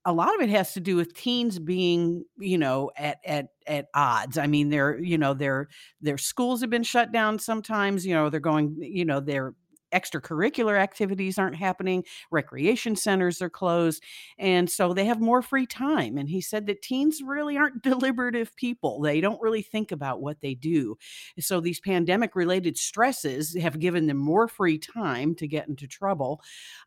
a 0.04 0.12
lot 0.12 0.36
of 0.36 0.42
it 0.42 0.50
has 0.50 0.74
to 0.74 0.82
do 0.82 0.98
with 0.98 1.14
teens 1.14 1.60
being, 1.60 2.26
you 2.38 2.58
know, 2.58 2.92
at 2.98 3.20
at 3.26 3.48
at 3.68 3.88
odds. 3.94 4.38
I 4.38 4.48
mean, 4.48 4.68
their, 4.68 5.00
you 5.00 5.18
know, 5.18 5.34
their 5.34 5.70
their 6.02 6.18
schools 6.18 6.60
have 6.60 6.70
been 6.70 6.84
shut 6.84 7.14
down 7.14 7.40
sometimes, 7.40 8.06
you 8.06 8.14
know, 8.14 8.30
they're 8.30 8.40
going, 8.42 8.76
you 8.80 9.06
know, 9.06 9.22
they're 9.22 9.54
extracurricular 9.94 10.78
activities 10.78 11.38
aren't 11.38 11.56
happening, 11.56 12.04
recreation 12.32 12.96
centers 12.96 13.42
are 13.42 13.50
closed, 13.50 14.04
and 14.38 14.70
so 14.70 14.94
they 14.94 15.06
have 15.06 15.22
more 15.22 15.42
free 15.42 15.66
time. 15.66 16.18
And 16.18 16.30
he 16.30 16.42
said 16.42 16.68
that 16.68 16.82
teens 16.82 17.22
really 17.26 17.58
aren't 17.58 17.82
deliberative 17.84 18.56
people. 18.56 19.02
They 19.02 19.22
don't 19.22 19.42
really 19.42 19.62
think 19.62 19.92
about 19.92 20.22
what 20.22 20.42
they 20.42 20.54
do. 20.54 20.98
So 21.40 21.60
these 21.60 21.80
pandemic 21.80 22.36
related 22.36 22.78
stresses 22.78 23.56
have 23.56 23.80
given 23.80 24.08
them 24.08 24.18
more 24.18 24.48
free 24.48 24.78
time 24.78 25.36
to 25.36 25.48
get 25.48 25.68
into 25.68 25.88
trouble. 25.88 26.42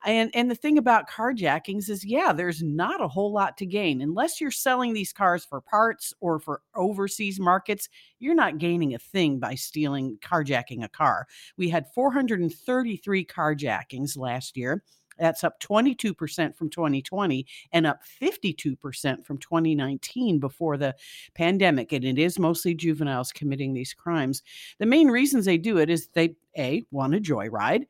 And 0.05 0.31
and 0.35 0.51
the 0.51 0.55
thing 0.55 0.79
about 0.79 1.09
carjackings 1.09 1.89
is 1.89 2.05
yeah, 2.05 2.33
there's 2.33 2.63
not 2.63 3.03
a 3.03 3.09
whole 3.09 3.33
lot 3.33 3.57
to 3.59 3.67
gain 3.67 4.01
unless 4.01 4.41
you're 4.41 4.51
selling 4.51 4.93
these 4.93 5.13
cars 5.13 5.45
for 5.45 5.61
parts 5.61 6.13
or 6.21 6.39
for 6.39 6.63
overseas 6.75 7.41
markets 7.41 7.89
you're 8.21 8.35
not 8.35 8.59
gaining 8.59 8.95
a 8.95 8.99
thing 8.99 9.39
by 9.39 9.55
stealing, 9.55 10.19
carjacking 10.21 10.85
a 10.85 10.89
car. 10.89 11.27
We 11.57 11.69
had 11.69 11.87
433 11.95 13.25
carjackings 13.25 14.17
last 14.17 14.57
year. 14.57 14.85
That's 15.19 15.45
up 15.45 15.61
22% 15.61 16.57
from 16.57 16.71
2020 16.71 17.47
and 17.73 17.87
up 17.87 18.01
52% 18.21 19.25
from 19.25 19.39
2019 19.39 20.39
before 20.39 20.79
the 20.79 20.97
pandemic. 21.35 21.93
And 21.93 22.05
it 22.05 22.19
is 22.19 22.39
mostly 22.39 22.75
juveniles 22.75 23.31
committing 23.33 23.75
these 23.75 23.93
crimes. 23.93 24.43
The 24.79 24.87
main 24.87 25.09
reasons 25.09 25.45
they 25.45 25.59
do 25.59 25.79
it 25.79 25.91
is 25.91 26.09
they, 26.15 26.37
A, 26.57 26.85
want 26.91 27.15
a 27.15 27.21
joyride. 27.21 27.85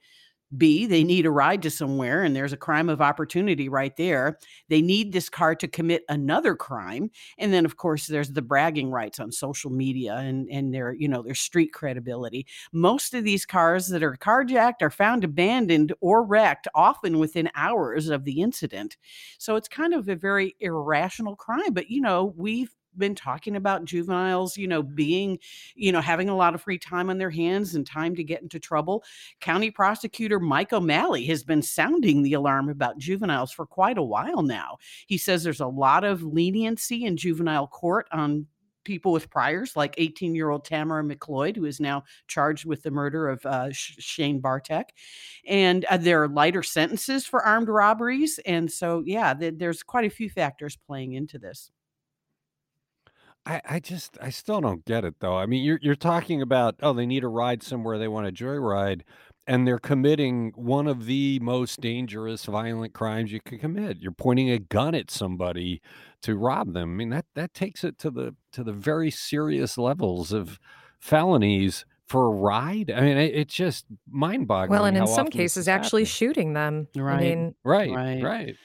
B, 0.56 0.86
they 0.86 1.04
need 1.04 1.26
a 1.26 1.30
ride 1.30 1.62
to 1.62 1.70
somewhere 1.70 2.22
and 2.22 2.34
there's 2.34 2.52
a 2.52 2.56
crime 2.56 2.88
of 2.88 3.00
opportunity 3.00 3.68
right 3.68 3.96
there. 3.96 4.38
They 4.68 4.82
need 4.82 5.12
this 5.12 5.28
car 5.28 5.54
to 5.56 5.68
commit 5.68 6.02
another 6.08 6.56
crime. 6.56 7.10
And 7.38 7.52
then 7.52 7.64
of 7.64 7.76
course 7.76 8.06
there's 8.06 8.32
the 8.32 8.42
bragging 8.42 8.90
rights 8.90 9.20
on 9.20 9.30
social 9.30 9.70
media 9.70 10.14
and 10.16 10.48
and 10.50 10.74
their, 10.74 10.92
you 10.92 11.08
know, 11.08 11.22
their 11.22 11.34
street 11.34 11.72
credibility. 11.72 12.46
Most 12.72 13.14
of 13.14 13.22
these 13.24 13.46
cars 13.46 13.88
that 13.88 14.02
are 14.02 14.16
carjacked 14.16 14.82
are 14.82 14.90
found 14.90 15.22
abandoned 15.24 15.92
or 16.00 16.24
wrecked 16.24 16.66
often 16.74 17.18
within 17.18 17.50
hours 17.54 18.08
of 18.08 18.24
the 18.24 18.40
incident. 18.40 18.96
So 19.38 19.56
it's 19.56 19.68
kind 19.68 19.94
of 19.94 20.08
a 20.08 20.16
very 20.16 20.56
irrational 20.60 21.36
crime, 21.36 21.72
but 21.72 21.90
you 21.90 22.00
know, 22.00 22.34
we've 22.36 22.74
been 23.00 23.16
talking 23.16 23.56
about 23.56 23.84
juveniles, 23.84 24.56
you 24.56 24.68
know, 24.68 24.82
being, 24.82 25.38
you 25.74 25.90
know, 25.90 26.00
having 26.00 26.28
a 26.28 26.36
lot 26.36 26.54
of 26.54 26.62
free 26.62 26.78
time 26.78 27.10
on 27.10 27.18
their 27.18 27.30
hands 27.30 27.74
and 27.74 27.84
time 27.84 28.14
to 28.14 28.22
get 28.22 28.42
into 28.42 28.60
trouble. 28.60 29.02
County 29.40 29.72
prosecutor 29.72 30.38
Mike 30.38 30.72
O'Malley 30.72 31.26
has 31.26 31.42
been 31.42 31.62
sounding 31.62 32.22
the 32.22 32.34
alarm 32.34 32.68
about 32.68 32.98
juveniles 32.98 33.50
for 33.50 33.66
quite 33.66 33.98
a 33.98 34.02
while 34.02 34.42
now. 34.42 34.76
He 35.08 35.18
says 35.18 35.42
there's 35.42 35.60
a 35.60 35.66
lot 35.66 36.04
of 36.04 36.22
leniency 36.22 37.04
in 37.04 37.16
juvenile 37.16 37.66
court 37.66 38.06
on 38.12 38.46
people 38.84 39.12
with 39.12 39.30
priors, 39.30 39.76
like 39.76 39.94
18 39.98 40.34
year 40.34 40.50
old 40.50 40.64
Tamara 40.64 41.02
McLoyd, 41.02 41.56
who 41.56 41.64
is 41.64 41.80
now 41.80 42.04
charged 42.26 42.64
with 42.64 42.82
the 42.82 42.90
murder 42.90 43.28
of 43.28 43.44
uh, 43.46 43.68
Shane 43.72 44.40
Bartek. 44.40 44.94
And 45.46 45.84
uh, 45.86 45.96
there 45.96 46.22
are 46.22 46.28
lighter 46.28 46.62
sentences 46.62 47.26
for 47.26 47.44
armed 47.44 47.68
robberies. 47.68 48.38
And 48.46 48.70
so, 48.70 49.02
yeah, 49.04 49.34
th- 49.34 49.54
there's 49.56 49.82
quite 49.82 50.04
a 50.04 50.10
few 50.10 50.30
factors 50.30 50.76
playing 50.76 51.12
into 51.14 51.38
this. 51.38 51.70
I, 53.46 53.60
I 53.64 53.80
just 53.80 54.18
I 54.20 54.30
still 54.30 54.60
don't 54.60 54.84
get 54.84 55.04
it 55.04 55.16
though. 55.20 55.36
I 55.36 55.46
mean, 55.46 55.64
you're 55.64 55.78
you're 55.82 55.94
talking 55.94 56.42
about 56.42 56.76
oh 56.82 56.92
they 56.92 57.06
need 57.06 57.24
a 57.24 57.28
ride 57.28 57.62
somewhere 57.62 57.98
they 57.98 58.08
want 58.08 58.26
a 58.26 58.32
joyride, 58.32 59.02
and 59.46 59.66
they're 59.66 59.78
committing 59.78 60.52
one 60.54 60.86
of 60.86 61.06
the 61.06 61.38
most 61.40 61.80
dangerous 61.80 62.44
violent 62.44 62.92
crimes 62.92 63.32
you 63.32 63.40
can 63.40 63.58
commit. 63.58 63.98
You're 63.98 64.12
pointing 64.12 64.50
a 64.50 64.58
gun 64.58 64.94
at 64.94 65.10
somebody 65.10 65.80
to 66.22 66.36
rob 66.36 66.74
them. 66.74 66.90
I 66.90 66.94
mean 66.94 67.10
that 67.10 67.26
that 67.34 67.54
takes 67.54 67.82
it 67.82 67.98
to 67.98 68.10
the 68.10 68.34
to 68.52 68.62
the 68.62 68.72
very 68.72 69.10
serious 69.10 69.78
levels 69.78 70.32
of 70.32 70.58
felonies 71.00 71.86
for 72.10 72.26
a 72.26 72.30
ride. 72.30 72.90
I 72.90 73.00
mean, 73.00 73.16
it, 73.16 73.34
it's 73.34 73.54
just 73.54 73.86
mind 74.10 74.48
boggling. 74.48 74.70
Well, 74.76 74.84
and 74.84 74.96
in 74.96 75.06
some 75.06 75.28
cases, 75.28 75.68
actually 75.68 76.04
shooting 76.04 76.54
them. 76.54 76.88
Right. 76.96 77.14
I 77.14 77.20
mean, 77.20 77.54
right, 77.64 77.90
right, 77.90 78.22
right. 78.22 78.56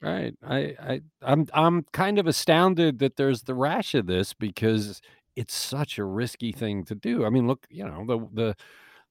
Right. 0.00 0.34
I, 0.42 0.58
I 0.80 1.00
I'm 1.22 1.46
I'm 1.54 1.84
kind 1.92 2.18
of 2.18 2.26
astounded 2.26 2.98
that 2.98 3.16
there's 3.16 3.42
the 3.42 3.54
rash 3.54 3.94
of 3.94 4.06
this 4.06 4.34
because 4.34 5.00
it's 5.36 5.54
such 5.54 5.96
a 5.98 6.04
risky 6.04 6.52
thing 6.52 6.84
to 6.86 6.94
do. 6.94 7.24
I 7.24 7.30
mean, 7.30 7.46
look, 7.46 7.66
you 7.70 7.84
know, 7.84 8.04
the 8.06 8.18
the 8.32 8.56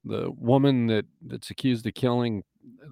the 0.06 0.32
woman 0.32 0.88
that 0.88 1.06
that's 1.26 1.50
accused 1.52 1.86
of 1.88 1.94
killing 1.94 2.44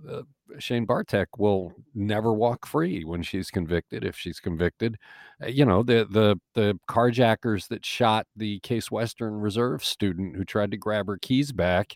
uh, 0.09 0.21
Shane 0.59 0.85
Bartek 0.85 1.37
will 1.37 1.73
never 1.93 2.33
walk 2.33 2.65
free 2.65 3.03
when 3.03 3.21
she's 3.23 3.51
convicted. 3.51 4.03
If 4.03 4.17
she's 4.17 4.39
convicted, 4.39 4.97
uh, 5.43 5.47
you 5.47 5.65
know 5.65 5.83
the 5.83 6.07
the 6.09 6.39
the 6.55 6.79
carjackers 6.89 7.67
that 7.69 7.85
shot 7.85 8.27
the 8.35 8.59
Case 8.59 8.91
Western 8.91 9.35
Reserve 9.35 9.83
student 9.83 10.35
who 10.35 10.43
tried 10.45 10.71
to 10.71 10.77
grab 10.77 11.07
her 11.07 11.17
keys 11.17 11.51
back 11.51 11.95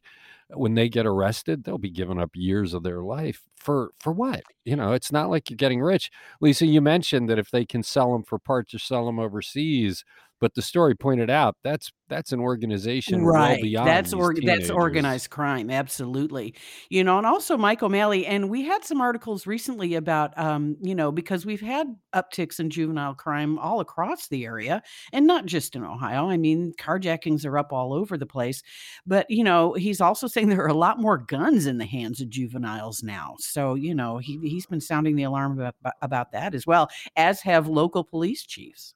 when 0.50 0.76
they 0.76 0.90
get 0.90 1.06
arrested, 1.06 1.64
they'll 1.64 1.78
be 1.78 1.90
giving 1.90 2.20
up 2.20 2.32
years 2.34 2.74
of 2.74 2.84
their 2.84 3.02
life 3.02 3.42
for 3.56 3.92
for 4.00 4.12
what? 4.14 4.44
You 4.66 4.76
know, 4.76 4.94
it's 4.94 5.12
not 5.12 5.30
like 5.30 5.50
you're 5.50 5.58
getting 5.58 5.82
rich. 5.82 6.12
Lisa, 6.42 6.66
you 6.66 6.82
mentioned 6.82 7.30
that 7.30 7.40
if 7.40 7.52
they 7.52 7.66
can 7.66 7.84
sell 7.84 8.12
them 8.14 8.24
for 8.24 8.40
parts 8.40 8.74
or 8.74 8.80
sell 8.80 9.06
them 9.06 9.20
overseas, 9.20 10.04
but 10.44 10.56
the 10.56 10.62
story 10.62 10.94
pointed 10.94 11.30
out 11.30 11.56
that's 11.64 11.90
that's 12.10 12.34
an 12.34 12.42
organization 12.42 13.24
right. 13.24 13.52
well 13.52 13.62
beyond 13.62 13.88
that's 13.88 14.12
or, 14.12 14.36
that's 14.44 14.70
organized 14.70 15.30
crime, 15.30 15.70
absolutely. 15.70 16.54
You 16.90 17.02
know, 17.06 17.18
and 17.18 17.26
also 17.26 17.56
Mike 17.56 17.82
O'Malley, 17.82 18.26
and 18.26 18.50
we 18.50 18.64
had 18.64 18.84
some 18.84 19.00
articles 19.00 19.48
recently 19.48 19.96
about, 19.96 20.38
um, 20.38 20.76
you 20.82 20.96
know, 20.96 21.14
because 21.14 21.46
we've 21.46 21.62
had 21.62 21.96
upticks 22.14 22.60
in 22.60 22.70
juvenile 22.70 23.16
crime 23.16 23.58
all 23.58 23.80
across 23.80 24.28
the 24.28 24.44
area, 24.44 24.84
and 25.14 25.26
not 25.26 25.46
just 25.46 25.78
in 25.78 25.84
Ohio. 25.86 26.30
I 26.30 26.36
mean, 26.36 26.74
carjackings 26.78 27.46
are 27.46 27.58
up 27.58 27.72
all 27.72 27.94
over 27.94 28.18
the 28.18 28.26
place, 28.26 28.62
but 29.06 29.26
you 29.30 29.46
know, 29.46 29.74
he's 29.74 30.02
also 30.02 30.28
saying 30.28 30.50
there 30.50 30.66
are 30.66 30.68
a 30.68 30.74
lot 30.74 31.00
more 31.00 31.18
guns 31.18 31.66
in 31.66 31.78
the 31.78 31.86
hands 31.86 32.20
of 32.20 32.30
juveniles 32.30 33.02
now. 33.02 33.36
So 33.40 33.76
you 33.76 33.96
know, 33.96 34.18
he 34.18 34.38
he's 34.44 34.66
been 34.66 34.82
sounding 34.82 35.16
the 35.16 35.24
alarm 35.24 35.58
about 35.58 35.76
about 36.02 36.34
that 36.34 36.54
as 36.54 36.68
well, 36.68 36.90
as 37.16 37.40
have 37.42 37.70
local 37.70 38.04
police 38.04 38.46
chiefs. 38.46 38.94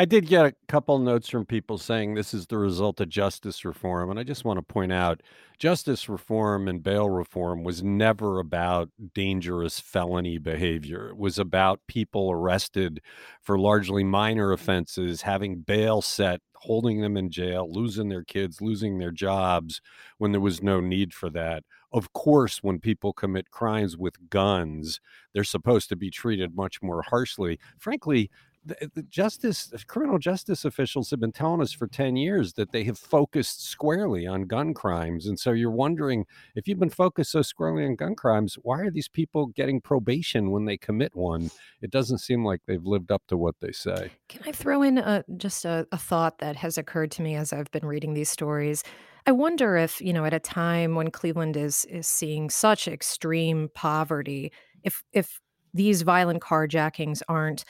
I 0.00 0.06
did 0.06 0.28
get 0.28 0.46
a 0.46 0.54
couple 0.66 0.98
notes 0.98 1.28
from 1.28 1.44
people 1.44 1.76
saying 1.76 2.14
this 2.14 2.32
is 2.32 2.46
the 2.46 2.56
result 2.56 3.02
of 3.02 3.10
justice 3.10 3.66
reform. 3.66 4.08
And 4.08 4.18
I 4.18 4.22
just 4.22 4.46
want 4.46 4.56
to 4.56 4.62
point 4.62 4.92
out 4.92 5.22
justice 5.58 6.08
reform 6.08 6.68
and 6.68 6.82
bail 6.82 7.10
reform 7.10 7.64
was 7.64 7.82
never 7.82 8.40
about 8.40 8.88
dangerous 9.12 9.78
felony 9.78 10.38
behavior. 10.38 11.10
It 11.10 11.18
was 11.18 11.38
about 11.38 11.82
people 11.86 12.30
arrested 12.32 13.02
for 13.42 13.58
largely 13.58 14.02
minor 14.02 14.52
offenses, 14.52 15.20
having 15.20 15.60
bail 15.60 16.00
set, 16.00 16.40
holding 16.54 17.02
them 17.02 17.18
in 17.18 17.30
jail, 17.30 17.70
losing 17.70 18.08
their 18.08 18.24
kids, 18.24 18.62
losing 18.62 18.96
their 18.96 19.12
jobs 19.12 19.82
when 20.16 20.32
there 20.32 20.40
was 20.40 20.62
no 20.62 20.80
need 20.80 21.12
for 21.12 21.28
that. 21.28 21.62
Of 21.92 22.12
course, 22.12 22.62
when 22.62 22.78
people 22.78 23.12
commit 23.12 23.50
crimes 23.50 23.98
with 23.98 24.30
guns, 24.30 25.00
they're 25.34 25.44
supposed 25.44 25.88
to 25.88 25.96
be 25.96 26.10
treated 26.10 26.54
much 26.54 26.80
more 26.80 27.02
harshly. 27.02 27.58
Frankly, 27.78 28.30
the, 28.64 28.82
eh, 28.82 28.86
the 28.94 29.02
justice 29.02 29.72
criminal 29.86 30.18
justice 30.18 30.64
officials 30.64 31.10
have 31.10 31.20
been 31.20 31.32
telling 31.32 31.60
us 31.60 31.72
for 31.72 31.86
10 31.86 32.16
years 32.16 32.54
that 32.54 32.72
they 32.72 32.84
have 32.84 32.98
focused 32.98 33.64
squarely 33.64 34.26
on 34.26 34.42
gun 34.42 34.74
crimes. 34.74 35.26
And 35.26 35.38
so 35.38 35.52
you're 35.52 35.70
wondering 35.70 36.26
if 36.54 36.68
you've 36.68 36.78
been 36.78 36.90
focused 36.90 37.32
so 37.32 37.42
squarely 37.42 37.84
on 37.84 37.96
gun 37.96 38.14
crimes 38.14 38.56
why 38.62 38.80
are 38.80 38.90
these 38.90 39.08
people 39.08 39.46
getting 39.46 39.80
probation 39.80 40.50
when 40.50 40.64
they 40.64 40.76
commit 40.76 41.14
one? 41.14 41.50
It 41.82 41.90
doesn't 41.90 42.18
seem 42.18 42.44
like 42.44 42.60
they've 42.66 42.84
lived 42.84 43.10
up 43.10 43.22
to 43.28 43.36
what 43.36 43.56
they 43.60 43.72
say. 43.72 44.10
Can 44.28 44.42
i 44.46 44.52
throw 44.52 44.82
in 44.82 44.98
a, 44.98 45.24
just 45.36 45.64
a, 45.64 45.86
a 45.92 45.98
thought 45.98 46.38
that 46.38 46.56
has 46.56 46.78
occurred 46.78 47.10
to 47.12 47.22
me 47.22 47.34
as 47.34 47.52
i've 47.52 47.70
been 47.70 47.86
reading 47.86 48.14
these 48.14 48.30
stories? 48.30 48.84
I 49.26 49.32
wonder 49.32 49.76
if, 49.76 50.00
you 50.00 50.12
know, 50.12 50.24
at 50.24 50.32
a 50.32 50.40
time 50.40 50.94
when 50.94 51.10
Cleveland 51.10 51.56
is 51.56 51.84
is 51.86 52.06
seeing 52.06 52.48
such 52.50 52.88
extreme 52.88 53.68
poverty, 53.74 54.52
if 54.82 55.02
if 55.12 55.40
these 55.74 56.02
violent 56.02 56.40
carjackings 56.40 57.22
aren't 57.28 57.64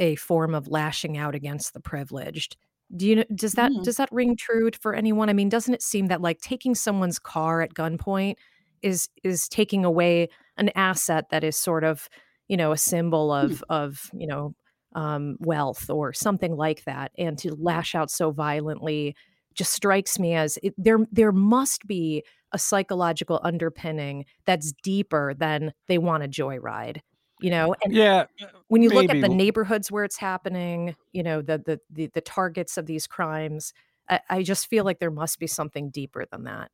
a 0.00 0.16
form 0.16 0.54
of 0.54 0.66
lashing 0.66 1.16
out 1.16 1.36
against 1.36 1.72
the 1.74 1.80
privileged. 1.80 2.56
Do 2.96 3.06
you 3.06 3.16
know 3.16 3.24
does 3.32 3.52
that 3.52 3.70
mm. 3.70 3.84
does 3.84 3.96
that 3.96 4.10
ring 4.10 4.36
true 4.36 4.70
for 4.80 4.94
anyone? 4.94 5.28
I 5.28 5.32
mean, 5.32 5.48
doesn't 5.48 5.72
it 5.72 5.82
seem 5.82 6.08
that 6.08 6.20
like 6.20 6.40
taking 6.40 6.74
someone's 6.74 7.20
car 7.20 7.60
at 7.60 7.74
gunpoint 7.74 8.34
is 8.82 9.08
is 9.22 9.48
taking 9.48 9.84
away 9.84 10.28
an 10.56 10.70
asset 10.74 11.26
that 11.30 11.44
is 11.44 11.56
sort 11.56 11.84
of, 11.84 12.08
you 12.48 12.56
know, 12.56 12.72
a 12.72 12.76
symbol 12.76 13.28
mm. 13.28 13.44
of 13.44 13.50
mm. 13.52 13.62
of, 13.68 14.10
you 14.12 14.26
know, 14.26 14.54
um, 14.94 15.36
wealth 15.38 15.88
or 15.88 16.12
something 16.12 16.56
like 16.56 16.82
that 16.84 17.12
and 17.16 17.38
to 17.38 17.54
lash 17.54 17.94
out 17.94 18.10
so 18.10 18.32
violently 18.32 19.14
just 19.54 19.72
strikes 19.72 20.18
me 20.18 20.34
as 20.34 20.58
it, 20.62 20.74
there 20.76 20.98
there 21.12 21.32
must 21.32 21.86
be 21.86 22.24
a 22.52 22.58
psychological 22.58 23.40
underpinning 23.44 24.24
that's 24.46 24.72
deeper 24.82 25.32
than 25.34 25.72
they 25.86 25.98
want 25.98 26.24
a 26.24 26.28
joyride 26.28 27.00
you 27.40 27.50
know 27.50 27.74
and 27.84 27.92
Yeah, 27.92 28.26
uh, 28.42 28.46
when 28.68 28.82
you 28.82 28.90
look 28.90 29.10
at 29.10 29.20
the 29.20 29.28
neighborhoods 29.28 29.90
where 29.90 30.04
it's 30.04 30.18
happening 30.18 30.96
you 31.12 31.22
know 31.22 31.42
the 31.42 31.58
the 31.58 31.80
the, 31.90 32.06
the 32.14 32.20
targets 32.20 32.76
of 32.78 32.86
these 32.86 33.06
crimes 33.06 33.72
I, 34.08 34.20
I 34.30 34.42
just 34.42 34.66
feel 34.68 34.84
like 34.84 34.98
there 34.98 35.10
must 35.10 35.38
be 35.38 35.46
something 35.46 35.90
deeper 35.90 36.26
than 36.30 36.44
that. 36.44 36.70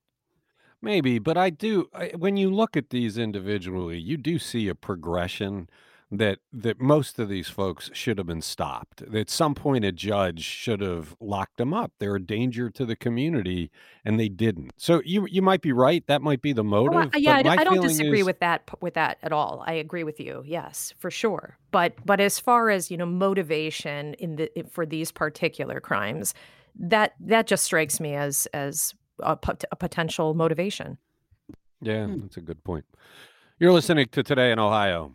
Maybe, 0.83 1.19
but 1.19 1.37
I 1.39 1.51
do 1.51 1.89
I, 1.95 2.09
when 2.17 2.37
you 2.37 2.51
look 2.51 2.77
at 2.77 2.91
these 2.91 3.19
individually, 3.19 3.99
you 3.99 4.17
do 4.17 4.39
see 4.39 4.69
a 4.69 4.75
progression 4.75 5.69
that 6.11 6.39
that 6.53 6.81
most 6.81 7.19
of 7.19 7.29
these 7.29 7.49
folks 7.49 7.91
should 7.93 8.19
have 8.19 8.29
been 8.29 8.41
stopped. 8.41 9.03
At 9.03 9.29
some 9.29 9.55
point 9.57 9.85
a 9.85 9.91
judge 9.91 10.41
should 10.43 10.81
have 10.81 11.17
locked 11.21 11.57
them 11.57 11.75
up. 11.75 11.93
They're 11.99 12.15
a 12.15 12.23
danger 12.23 12.71
to 12.71 12.87
the 12.87 12.95
community 12.95 13.71
and 14.05 14.19
they 14.21 14.29
didn't. 14.29 14.71
So 14.77 15.03
you 15.05 15.27
you 15.29 15.43
might 15.43 15.63
be 15.63 15.73
right. 15.73 16.07
That 16.07 16.23
might 16.23 16.43
be 16.43 16.53
the 16.53 16.63
Oh, 16.63 16.67
I, 16.67 16.71
motive, 16.71 17.11
yeah, 17.17 17.43
but 17.43 17.47
my 17.47 17.57
I 17.57 17.65
don't 17.65 17.81
disagree 17.83 18.21
is 18.21 18.27
with 18.27 18.39
that 18.39 18.71
with 18.81 18.95
that 18.95 19.19
at 19.25 19.33
all. 19.33 19.65
I 19.67 19.73
agree 19.73 20.05
with 20.05 20.21
you. 20.21 20.45
Yes, 20.47 20.95
for 20.99 21.11
sure. 21.11 21.59
But 21.73 21.95
but 22.05 22.21
as 22.21 22.39
far 22.39 22.71
as 22.71 22.89
you 22.91 22.97
know, 22.97 23.07
motivation 23.07 24.15
in 24.15 24.37
the 24.37 24.51
for 24.71 24.87
these 24.87 25.11
particular 25.11 25.81
crimes, 25.81 26.35
that 26.79 27.15
that 27.19 27.49
just 27.49 27.65
strikes 27.65 27.99
me 27.99 28.15
as 28.15 28.47
as 28.55 28.95
a, 29.21 29.37
a 29.73 29.77
potential 29.77 30.35
motivation. 30.35 30.99
yeah, 31.81 32.07
Hmm. 32.07 32.21
that's 32.21 32.37
a 32.37 32.41
good 32.43 32.63
point. 32.63 32.85
You're 33.59 33.73
listening 33.73 34.07
to 34.13 34.23
Today 34.23 34.53
in 34.53 34.59
Ohio. 34.61 35.13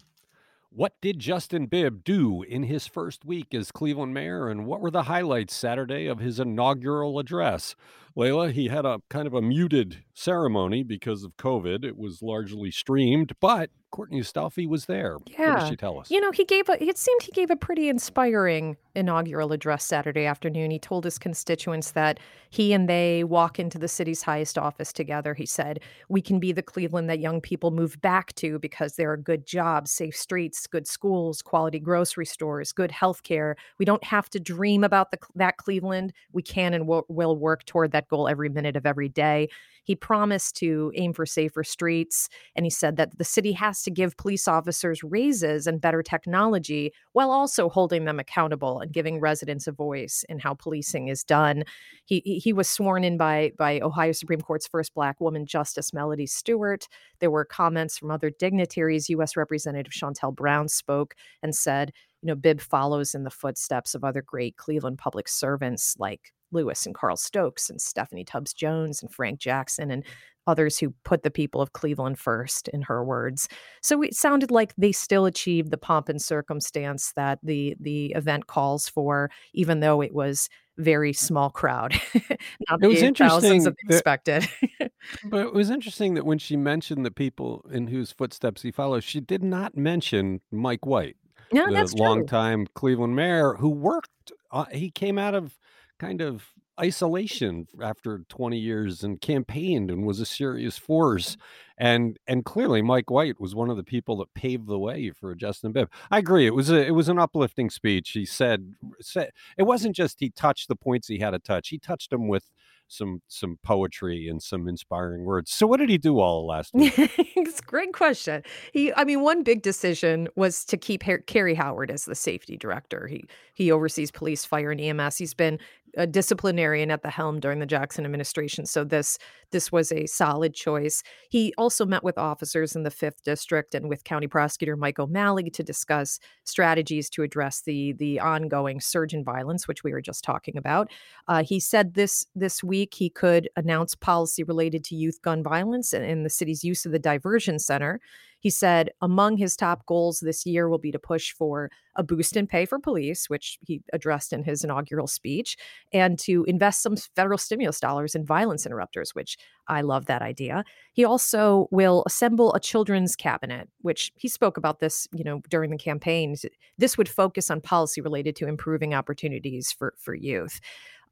What 0.73 0.93
did 1.01 1.19
Justin 1.19 1.65
Bibb 1.65 2.01
do 2.05 2.43
in 2.43 2.63
his 2.63 2.87
first 2.87 3.25
week 3.25 3.53
as 3.53 3.73
Cleveland 3.73 4.13
mayor, 4.13 4.47
and 4.47 4.65
what 4.65 4.79
were 4.79 4.89
the 4.89 5.03
highlights 5.03 5.53
Saturday 5.53 6.07
of 6.07 6.19
his 6.19 6.39
inaugural 6.39 7.19
address? 7.19 7.75
Leila, 8.15 8.51
he 8.51 8.67
had 8.67 8.85
a 8.85 8.99
kind 9.09 9.27
of 9.27 9.33
a 9.33 9.41
muted 9.41 10.03
ceremony 10.13 10.83
because 10.83 11.23
of 11.23 11.37
COVID. 11.37 11.83
It 11.83 11.97
was 11.97 12.21
largely 12.21 12.71
streamed, 12.71 13.33
but 13.39 13.69
Courtney 13.91 14.21
Astolfi 14.21 14.67
was 14.67 14.85
there. 14.85 15.17
Yeah. 15.27 15.53
What 15.53 15.59
did 15.61 15.69
she 15.69 15.75
tell 15.75 15.99
us? 15.99 16.09
You 16.09 16.21
know, 16.21 16.31
he 16.31 16.45
gave 16.45 16.69
a, 16.69 16.81
it 16.81 16.97
seemed 16.97 17.21
he 17.21 17.31
gave 17.31 17.51
a 17.51 17.55
pretty 17.55 17.89
inspiring 17.89 18.77
inaugural 18.95 19.51
address 19.51 19.83
Saturday 19.83 20.25
afternoon. 20.25 20.71
He 20.71 20.79
told 20.79 21.03
his 21.03 21.17
constituents 21.17 21.91
that 21.91 22.19
he 22.49 22.73
and 22.73 22.89
they 22.89 23.23
walk 23.23 23.59
into 23.59 23.77
the 23.77 23.87
city's 23.87 24.23
highest 24.23 24.57
office 24.57 24.91
together. 24.93 25.33
He 25.33 25.45
said, 25.45 25.81
We 26.09 26.21
can 26.21 26.39
be 26.39 26.51
the 26.51 26.61
Cleveland 26.61 27.09
that 27.09 27.19
young 27.19 27.41
people 27.41 27.71
move 27.71 27.99
back 28.01 28.33
to 28.35 28.59
because 28.59 28.95
there 28.95 29.11
are 29.11 29.17
good 29.17 29.45
jobs, 29.45 29.91
safe 29.91 30.15
streets, 30.15 30.67
good 30.67 30.87
schools, 30.87 31.41
quality 31.41 31.79
grocery 31.79 32.25
stores, 32.25 32.71
good 32.71 32.91
health 32.91 33.23
care. 33.23 33.55
We 33.77 33.85
don't 33.85 34.03
have 34.05 34.29
to 34.31 34.39
dream 34.39 34.83
about 34.83 35.11
the, 35.11 35.19
that 35.35 35.57
Cleveland. 35.57 36.13
We 36.31 36.43
can 36.43 36.73
and 36.73 36.87
will, 36.87 37.05
will 37.09 37.35
work 37.35 37.65
toward 37.65 37.91
that 37.91 38.00
goal 38.08 38.27
every 38.27 38.50
minute 38.50 38.75
of 38.75 38.86
every 38.86 39.10
day. 39.10 39.50
He 39.84 39.96
promised 39.96 40.55
to 40.58 40.91
aim 40.96 41.13
for 41.13 41.25
safer 41.25 41.63
streets. 41.63 42.29
And 42.55 42.65
he 42.65 42.70
said 42.70 42.98
that 42.98 43.17
the 43.17 43.24
city 43.24 43.51
has 43.53 43.81
to 43.84 43.91
give 43.91 44.15
police 44.17 44.48
officers 44.48 45.03
raises 45.03 45.65
and 45.65 45.81
better 45.81 46.03
technology 46.03 46.93
while 47.13 47.31
also 47.31 47.67
holding 47.67 48.05
them 48.05 48.20
accountable 48.20 48.79
and 48.79 48.91
giving 48.91 49.20
residents 49.20 49.65
a 49.65 49.72
voice 49.72 50.24
in 50.29 50.38
how 50.38 50.53
policing 50.53 51.08
is 51.08 51.24
done. 51.24 51.63
He, 52.05 52.22
he 52.24 52.51
he 52.51 52.53
was 52.53 52.70
sworn 52.70 53.05
in 53.05 53.15
by, 53.15 53.53
by 53.58 53.79
Ohio 53.79 54.12
Supreme 54.12 54.41
Court's 54.41 54.67
first 54.67 54.93
Black 54.93 55.22
woman, 55.22 55.46
Justice 55.46 55.93
Melody 55.93 56.25
Stewart. 56.25 56.88
There 57.20 57.31
were 57.31 57.46
comments 57.46 57.98
from 57.98 58.12
other 58.12 58.29
dignitaries. 58.29 59.10
U.S. 59.10 59.38
Representative 59.38 59.93
Shontel 59.93 60.36
Brown 60.36 60.67
spoke 60.67 61.15
and 61.41 61.55
said, 61.55 61.93
you 62.22 62.27
know, 62.27 62.36
Bibb 62.36 62.60
follows 62.60 63.15
in 63.15 63.24
the 63.24 63.29
footsteps 63.29 63.96
of 63.96 64.03
other 64.03 64.22
great 64.22 64.58
Cleveland 64.58 64.98
public 64.98 65.29
servants 65.29 65.96
like 65.98 66.34
Louis 66.51 66.86
and 66.86 66.96
Carl 66.96 67.17
Stokes 67.17 67.70
and 67.70 67.81
Stephanie 67.81 68.25
Tubbs 68.25 68.53
Jones 68.53 69.01
and 69.01 69.13
Frank 69.13 69.39
Jackson 69.39 69.91
and 69.91 70.03
others 70.48 70.79
who 70.79 70.93
put 71.03 71.24
the 71.24 71.31
people 71.31 71.62
of 71.62 71.74
Cleveland 71.74 72.20
first, 72.20 72.67
in 72.70 72.81
her 72.84 73.03
words. 73.03 73.48
So 73.81 74.01
it 74.01 74.15
sounded 74.15 74.51
like 74.51 74.74
they 74.77 74.91
still 74.91 75.25
achieved 75.25 75.72
the 75.72 75.77
pomp 75.77 76.10
and 76.10 76.22
circumstance 76.22 77.13
that 77.15 77.39
the 77.43 77.75
the 77.79 78.08
event 78.13 78.48
calls 78.48 78.89
for, 78.89 79.29
even 79.53 79.79
though 79.79 80.01
it 80.01 80.13
was 80.13 80.50
very 80.77 81.13
small 81.13 81.50
crowd, 81.50 81.93
not 82.70 82.84
It 82.84 82.88
was 82.88 83.01
interesting 83.01 83.63
that 83.63 83.75
expected. 83.88 84.48
But 85.24 85.48
it 85.48 85.53
was 85.53 85.72
interesting 85.72 86.13
that 86.13 86.27
when 86.27 86.38
she 86.38 86.55
mentioned 86.55 87.03
the 87.03 87.12
people 87.12 87.65
in 87.72 87.88
whose 87.88 88.12
footsteps 88.12 88.62
he 88.62 88.72
follows, 88.72 89.03
she 89.03 89.20
did 89.20 89.43
not 89.43 89.75
mention 89.75 90.41
Mike 90.51 90.86
White, 90.86 91.17
yeah, 91.51 91.65
the 91.65 91.74
that's 91.74 91.96
longtime 91.96 92.67
Cleveland 92.75 93.15
mayor 93.15 93.55
who 93.55 93.70
worked. 93.70 94.31
Uh, 94.51 94.65
he 94.72 94.91
came 94.91 95.17
out 95.17 95.34
of 95.34 95.58
kind 96.01 96.22
of 96.22 96.48
isolation 96.79 97.67
after 97.84 98.24
20 98.27 98.58
years 98.58 99.03
and 99.03 99.22
campaigned 99.22 99.91
and 99.91 100.03
was 100.03 100.20
a 100.20 100.25
serious 100.25 100.77
force. 100.77 101.38
And 101.77 102.17
and 102.27 102.43
clearly 102.43 102.81
Mike 102.81 103.12
White 103.12 103.39
was 103.39 103.53
one 103.53 103.70
of 103.70 103.77
the 103.77 103.84
people 103.84 104.17
that 104.17 104.34
paved 104.34 104.67
the 104.67 104.79
way 104.79 105.12
for 105.12 105.36
Justin 105.36 105.74
Bibb. 105.74 105.89
I 106.10 106.17
agree. 106.17 106.48
It 106.48 106.55
was 106.55 106.72
a 106.72 106.85
it 106.85 106.92
was 106.92 107.07
an 107.07 107.20
uplifting 107.20 107.70
speech. 107.70 108.11
He 108.11 108.25
said, 108.25 108.74
said 109.00 109.29
it 109.57 109.64
wasn't 109.64 109.96
just 109.96 110.20
he 110.20 110.31
touched 110.31 110.68
the 110.68 110.75
points 110.75 111.07
he 111.07 111.20
had 111.20 111.31
to 111.31 111.40
touch. 111.40 111.70
He 111.70 111.77
touched 111.77 112.09
them 112.09 112.27
with 112.27 112.46
some 112.92 113.22
some 113.27 113.57
poetry 113.64 114.27
and 114.27 114.44
some 114.44 114.68
inspiring 114.68 115.24
words. 115.24 115.51
So 115.51 115.66
what 115.66 115.79
did 115.79 115.90
he 115.90 115.98
do 115.98 116.20
all 116.20 116.42
the 116.42 116.48
last 116.48 116.74
week? 116.74 116.94
it's 116.98 117.59
a 117.59 117.64
great 117.64 117.94
question. 117.94 118.44
He, 118.74 118.94
I 118.94 119.05
mean, 119.05 119.22
one 119.22 119.44
big 119.44 119.61
decision 119.61 120.27
was 120.35 120.66
to 120.66 120.77
keep 120.77 121.03
Har- 121.03 121.24
Karrie 121.25 121.55
Howard 121.55 121.90
as 121.90 122.05
the 122.05 122.16
safety 122.16 122.57
director. 122.57 123.07
He 123.07 123.24
he 123.53 123.72
oversees 123.72 124.11
police, 124.11 124.46
fire, 124.46 124.72
and 124.72 124.81
EMS. 124.81 125.18
He's 125.18 125.33
been 125.33 125.59
a 125.97 126.07
disciplinarian 126.07 126.91
at 126.91 127.03
the 127.03 127.09
helm 127.09 127.39
during 127.39 127.59
the 127.59 127.65
Jackson 127.65 128.05
administration, 128.05 128.65
so 128.65 128.83
this 128.83 129.17
this 129.51 129.71
was 129.71 129.91
a 129.91 130.05
solid 130.05 130.53
choice. 130.53 131.03
He 131.29 131.53
also 131.57 131.85
met 131.85 132.03
with 132.03 132.17
officers 132.17 132.75
in 132.75 132.83
the 132.83 132.91
fifth 132.91 133.23
district 133.23 133.75
and 133.75 133.89
with 133.89 134.03
County 134.03 134.27
Prosecutor 134.27 134.77
Mike 134.77 134.99
O'Malley 134.99 135.49
to 135.49 135.63
discuss 135.63 136.19
strategies 136.45 137.09
to 137.11 137.23
address 137.23 137.61
the 137.61 137.93
the 137.93 138.19
ongoing 138.19 138.79
surge 138.79 139.13
in 139.13 139.23
violence, 139.23 139.67
which 139.67 139.83
we 139.83 139.91
were 139.91 140.01
just 140.01 140.23
talking 140.23 140.57
about. 140.57 140.89
Uh, 141.27 141.43
he 141.43 141.59
said 141.59 141.93
this 141.93 142.25
this 142.35 142.63
week 142.63 142.93
he 142.93 143.09
could 143.09 143.49
announce 143.55 143.95
policy 143.95 144.43
related 144.43 144.83
to 144.85 144.95
youth 144.95 145.21
gun 145.21 145.43
violence 145.43 145.93
and, 145.93 146.05
and 146.05 146.25
the 146.25 146.29
city's 146.29 146.63
use 146.63 146.85
of 146.85 146.91
the 146.91 146.99
diversion 146.99 147.59
center. 147.59 147.99
He 148.41 148.49
said 148.49 148.89
among 149.01 149.37
his 149.37 149.55
top 149.55 149.85
goals 149.85 150.19
this 150.19 150.45
year 150.45 150.67
will 150.67 150.79
be 150.79 150.91
to 150.91 150.99
push 150.99 151.31
for 151.31 151.69
a 151.95 152.03
boost 152.03 152.35
in 152.35 152.47
pay 152.47 152.65
for 152.65 152.79
police, 152.79 153.29
which 153.29 153.57
he 153.61 153.81
addressed 153.93 154.33
in 154.33 154.43
his 154.43 154.63
inaugural 154.63 155.07
speech, 155.07 155.55
and 155.93 156.17
to 156.19 156.43
invest 156.45 156.81
some 156.81 156.95
federal 157.15 157.37
stimulus 157.37 157.79
dollars 157.79 158.15
in 158.15 158.25
violence 158.25 158.65
interrupters, 158.65 159.13
which 159.13 159.37
I 159.67 159.81
love 159.81 160.07
that 160.07 160.21
idea. 160.21 160.63
He 160.93 161.05
also 161.05 161.67
will 161.71 162.03
assemble 162.05 162.53
a 162.53 162.59
children's 162.59 163.15
cabinet, 163.15 163.69
which 163.81 164.11
he 164.15 164.27
spoke 164.27 164.57
about 164.57 164.79
this, 164.79 165.07
you 165.13 165.23
know, 165.23 165.41
during 165.49 165.69
the 165.69 165.77
campaign. 165.77 166.35
This 166.77 166.97
would 166.97 167.09
focus 167.09 167.51
on 167.51 167.61
policy 167.61 168.01
related 168.01 168.35
to 168.37 168.47
improving 168.47 168.93
opportunities 168.93 169.71
for 169.71 169.93
for 169.97 170.15
youth. 170.15 170.59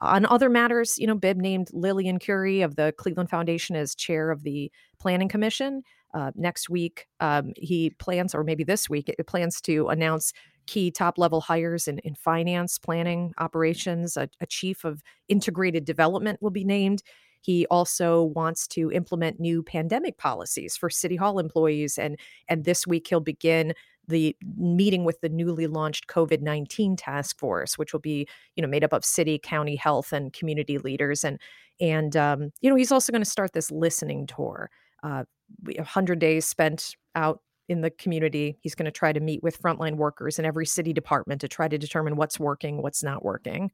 On 0.01 0.25
other 0.27 0.49
matters, 0.49 0.97
you 0.97 1.05
know, 1.05 1.15
Bibb 1.15 1.37
named 1.37 1.69
Lillian 1.73 2.19
Kuri 2.19 2.61
of 2.61 2.77
the 2.77 2.93
Cleveland 2.97 3.29
Foundation 3.29 3.75
as 3.75 3.93
chair 3.93 4.31
of 4.31 4.43
the 4.43 4.71
Planning 4.97 5.27
Commission. 5.27 5.83
Uh, 6.13 6.32
next 6.36 6.69
week, 6.69 7.08
um, 7.19 7.54
he 7.56 7.91
plans, 7.91 8.34
or 8.34 8.43
maybe 8.43 8.63
this 8.63 8.89
week, 8.89 9.10
it 9.10 9.28
plans 9.28 9.62
to 9.62 9.88
announce 9.89 10.34
key 10.67 10.91
top 10.91 11.17
level 11.17 11.41
hires 11.41 11.88
in, 11.88 12.00
in 12.00 12.15
finance, 12.15 12.78
planning, 12.78 13.34
operations. 13.38 14.17
A, 14.17 14.30
a 14.39 14.45
chief 14.45 14.86
of 14.86 15.02
integrated 15.28 15.86
development 15.86 16.41
will 16.41 16.52
be 16.52 16.63
named. 16.63 17.02
He 17.41 17.65
also 17.67 18.24
wants 18.24 18.67
to 18.69 18.91
implement 18.91 19.39
new 19.39 19.63
pandemic 19.63 20.17
policies 20.17 20.76
for 20.76 20.89
City 20.89 21.15
Hall 21.15 21.39
employees. 21.39 21.98
And, 21.98 22.19
and 22.48 22.65
this 22.65 22.86
week, 22.86 23.08
he'll 23.08 23.22
begin 23.22 23.74
the 24.08 24.36
meeting 24.58 25.06
with 25.06 25.22
the 25.22 25.30
newly 25.30 25.67
launched 25.67 26.08
COVID 26.08 26.41
19 26.41 26.95
task 26.95 27.39
force, 27.39 27.78
which 27.78 27.93
will 27.93 28.00
be, 28.00 28.28
you 28.56 28.62
know, 28.62 28.67
made 28.67 28.84
up 28.84 28.93
of 28.93 29.06
city, 29.06 29.39
county 29.41 29.76
health, 29.76 30.12
and 30.12 30.34
community 30.34 30.78
leaders. 30.80 31.24
And, 31.24 31.39
and 31.80 32.15
um, 32.17 32.52
you 32.62 32.69
know, 32.69 32.76
he's 32.76 32.91
also 32.91 33.12
going 33.12 33.24
to 33.24 33.30
start 33.30 33.54
this 33.54 33.72
listening 33.72 34.28
tour. 34.28 34.69
Uh, 35.02 35.24
100 35.63 36.19
days 36.19 36.45
spent 36.45 36.95
out 37.15 37.41
in 37.67 37.81
the 37.81 37.91
community. 37.91 38.57
He's 38.62 38.75
going 38.75 38.85
to 38.85 38.91
try 38.91 39.13
to 39.13 39.19
meet 39.19 39.43
with 39.43 39.62
frontline 39.62 39.95
workers 39.95 40.39
in 40.39 40.45
every 40.45 40.65
city 40.65 40.93
department 40.93 41.41
to 41.41 41.47
try 41.47 41.67
to 41.67 41.77
determine 41.77 42.15
what's 42.15 42.39
working, 42.39 42.81
what's 42.81 43.03
not 43.03 43.23
working. 43.23 43.71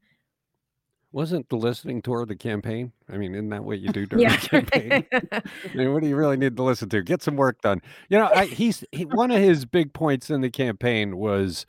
Wasn't 1.12 1.48
the 1.48 1.56
listening 1.56 2.02
tour 2.02 2.26
the 2.26 2.36
campaign? 2.36 2.92
I 3.08 3.16
mean, 3.16 3.34
isn't 3.34 3.48
that 3.50 3.64
what 3.64 3.78
you 3.78 3.88
do 3.88 4.04
during 4.06 4.24
Yeah. 4.24 4.36
the 4.36 4.48
campaign? 4.48 5.06
I 5.12 5.42
mean, 5.74 5.92
what 5.94 6.02
do 6.02 6.08
you 6.08 6.16
really 6.16 6.36
need 6.36 6.56
to 6.56 6.62
listen 6.62 6.88
to? 6.90 7.02
Get 7.02 7.22
some 7.22 7.36
work 7.36 7.62
done. 7.62 7.80
You 8.10 8.18
know, 8.18 8.26
I, 8.34 8.46
he's 8.46 8.84
he, 8.92 9.04
one 9.06 9.30
of 9.30 9.40
his 9.40 9.64
big 9.64 9.94
points 9.94 10.28
in 10.28 10.42
the 10.42 10.50
campaign 10.50 11.16
was 11.16 11.64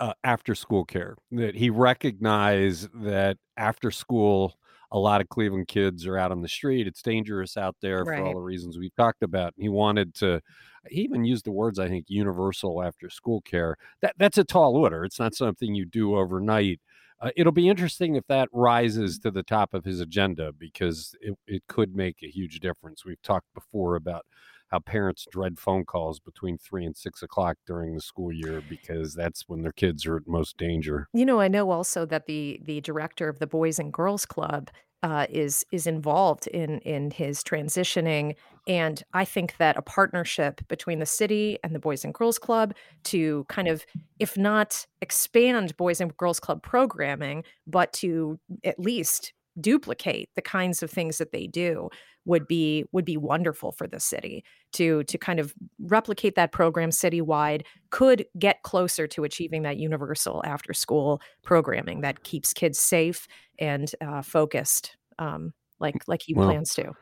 uh, 0.00 0.14
after 0.24 0.54
school 0.56 0.84
care. 0.84 1.16
That 1.30 1.54
he 1.54 1.70
recognized 1.70 2.88
that 3.02 3.38
after 3.56 3.90
school, 3.92 4.57
a 4.90 4.98
lot 4.98 5.20
of 5.20 5.28
Cleveland 5.28 5.68
kids 5.68 6.06
are 6.06 6.16
out 6.16 6.32
on 6.32 6.40
the 6.40 6.48
street. 6.48 6.86
It's 6.86 7.02
dangerous 7.02 7.56
out 7.56 7.76
there 7.82 8.04
for 8.04 8.14
all 8.14 8.34
the 8.34 8.40
reasons 8.40 8.78
we 8.78 8.90
talked 8.96 9.22
about. 9.22 9.54
And 9.56 9.62
he 9.62 9.68
wanted 9.68 10.14
to. 10.16 10.40
He 10.88 11.02
even 11.02 11.24
used 11.24 11.44
the 11.44 11.52
words, 11.52 11.78
I 11.78 11.88
think, 11.88 12.06
universal 12.08 12.82
after 12.82 13.10
school 13.10 13.42
care. 13.42 13.76
That 14.00 14.14
that's 14.18 14.38
a 14.38 14.44
tall 14.44 14.76
order. 14.76 15.04
It's 15.04 15.18
not 15.18 15.34
something 15.34 15.74
you 15.74 15.84
do 15.84 16.16
overnight. 16.16 16.80
Uh, 17.20 17.30
it'll 17.36 17.52
be 17.52 17.68
interesting 17.68 18.14
if 18.14 18.24
that 18.28 18.48
rises 18.52 19.18
to 19.18 19.30
the 19.30 19.42
top 19.42 19.74
of 19.74 19.84
his 19.84 20.00
agenda 20.00 20.52
because 20.52 21.14
it, 21.20 21.34
it 21.46 21.62
could 21.68 21.94
make 21.94 22.22
a 22.22 22.28
huge 22.28 22.60
difference. 22.60 23.04
We've 23.04 23.20
talked 23.22 23.52
before 23.54 23.96
about 23.96 24.24
how 24.68 24.78
parents 24.78 25.26
dread 25.30 25.58
phone 25.58 25.84
calls 25.84 26.20
between 26.20 26.58
three 26.58 26.84
and 26.84 26.96
six 26.96 27.22
o'clock 27.22 27.56
during 27.66 27.94
the 27.94 28.00
school 28.00 28.32
year 28.32 28.62
because 28.68 29.14
that's 29.14 29.44
when 29.48 29.62
their 29.62 29.72
kids 29.72 30.06
are 30.06 30.16
at 30.16 30.26
most 30.26 30.56
danger. 30.56 31.08
You 31.12 31.26
know, 31.26 31.40
I 31.40 31.48
know 31.48 31.70
also 31.70 32.04
that 32.06 32.26
the 32.26 32.60
the 32.64 32.80
director 32.80 33.28
of 33.28 33.38
the 33.38 33.46
Boys 33.46 33.78
and 33.78 33.92
Girls 33.92 34.26
Club 34.26 34.70
uh, 35.02 35.26
is 35.30 35.64
is 35.70 35.86
involved 35.86 36.46
in 36.48 36.80
in 36.80 37.10
his 37.10 37.42
transitioning, 37.42 38.34
and 38.66 39.02
I 39.12 39.24
think 39.24 39.56
that 39.58 39.76
a 39.76 39.82
partnership 39.82 40.60
between 40.68 40.98
the 40.98 41.06
city 41.06 41.58
and 41.62 41.74
the 41.74 41.78
Boys 41.78 42.04
and 42.04 42.12
Girls 42.12 42.38
Club 42.38 42.74
to 43.04 43.44
kind 43.48 43.68
of, 43.68 43.86
if 44.18 44.36
not 44.36 44.86
expand 45.00 45.76
Boys 45.76 46.00
and 46.00 46.16
Girls 46.16 46.40
Club 46.40 46.62
programming, 46.62 47.44
but 47.66 47.92
to 47.94 48.38
at 48.64 48.78
least 48.78 49.32
duplicate 49.60 50.28
the 50.34 50.42
kinds 50.42 50.82
of 50.82 50.90
things 50.90 51.18
that 51.18 51.32
they 51.32 51.46
do 51.46 51.88
would 52.24 52.46
be 52.46 52.84
would 52.92 53.04
be 53.04 53.16
wonderful 53.16 53.72
for 53.72 53.86
the 53.86 53.98
city 53.98 54.44
to 54.72 55.02
to 55.04 55.18
kind 55.18 55.40
of 55.40 55.54
replicate 55.80 56.34
that 56.34 56.52
program 56.52 56.90
citywide 56.90 57.62
could 57.90 58.24
get 58.38 58.62
closer 58.62 59.06
to 59.06 59.24
achieving 59.24 59.62
that 59.62 59.78
universal 59.78 60.42
after 60.44 60.72
school 60.72 61.20
programming 61.42 62.02
that 62.02 62.22
keeps 62.22 62.52
kids 62.52 62.78
safe 62.78 63.26
and 63.58 63.92
uh, 64.00 64.22
focused 64.22 64.96
um, 65.18 65.52
like 65.80 65.96
like 66.06 66.22
he 66.22 66.34
well, 66.34 66.48
plans 66.48 66.74
to. 66.74 66.92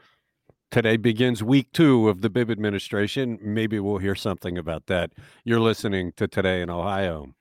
Today 0.70 0.96
begins 0.96 1.42
week 1.42 1.72
two 1.72 2.08
of 2.08 2.22
the 2.22 2.30
bibb 2.30 2.50
administration. 2.50 3.38
Maybe 3.40 3.78
we'll 3.78 3.98
hear 3.98 4.14
something 4.14 4.58
about 4.58 4.86
that. 4.86 5.12
You're 5.44 5.60
listening 5.60 6.12
to 6.16 6.26
today 6.26 6.60
in 6.60 6.70
ohio 6.70 7.34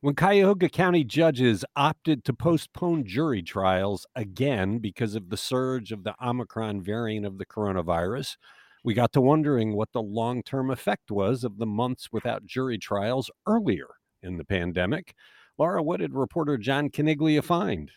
when 0.00 0.14
Cuyahoga 0.14 0.68
County 0.68 1.02
judges 1.02 1.64
opted 1.74 2.24
to 2.24 2.32
postpone 2.32 3.04
jury 3.04 3.42
trials 3.42 4.06
again 4.14 4.78
because 4.78 5.14
of 5.14 5.28
the 5.28 5.36
surge 5.36 5.90
of 5.90 6.04
the 6.04 6.14
Omicron 6.22 6.82
variant 6.82 7.26
of 7.26 7.38
the 7.38 7.46
coronavirus, 7.46 8.36
we 8.84 8.94
got 8.94 9.12
to 9.12 9.20
wondering 9.20 9.74
what 9.74 9.90
the 9.92 10.02
long 10.02 10.42
term 10.42 10.70
effect 10.70 11.10
was 11.10 11.42
of 11.42 11.58
the 11.58 11.66
months 11.66 12.08
without 12.12 12.46
jury 12.46 12.78
trials 12.78 13.30
earlier 13.46 13.88
in 14.22 14.36
the 14.36 14.44
pandemic. 14.44 15.14
Laura, 15.58 15.82
what 15.82 15.98
did 15.98 16.14
reporter 16.14 16.56
John 16.56 16.88
Caniglia 16.90 17.42
find? 17.42 17.90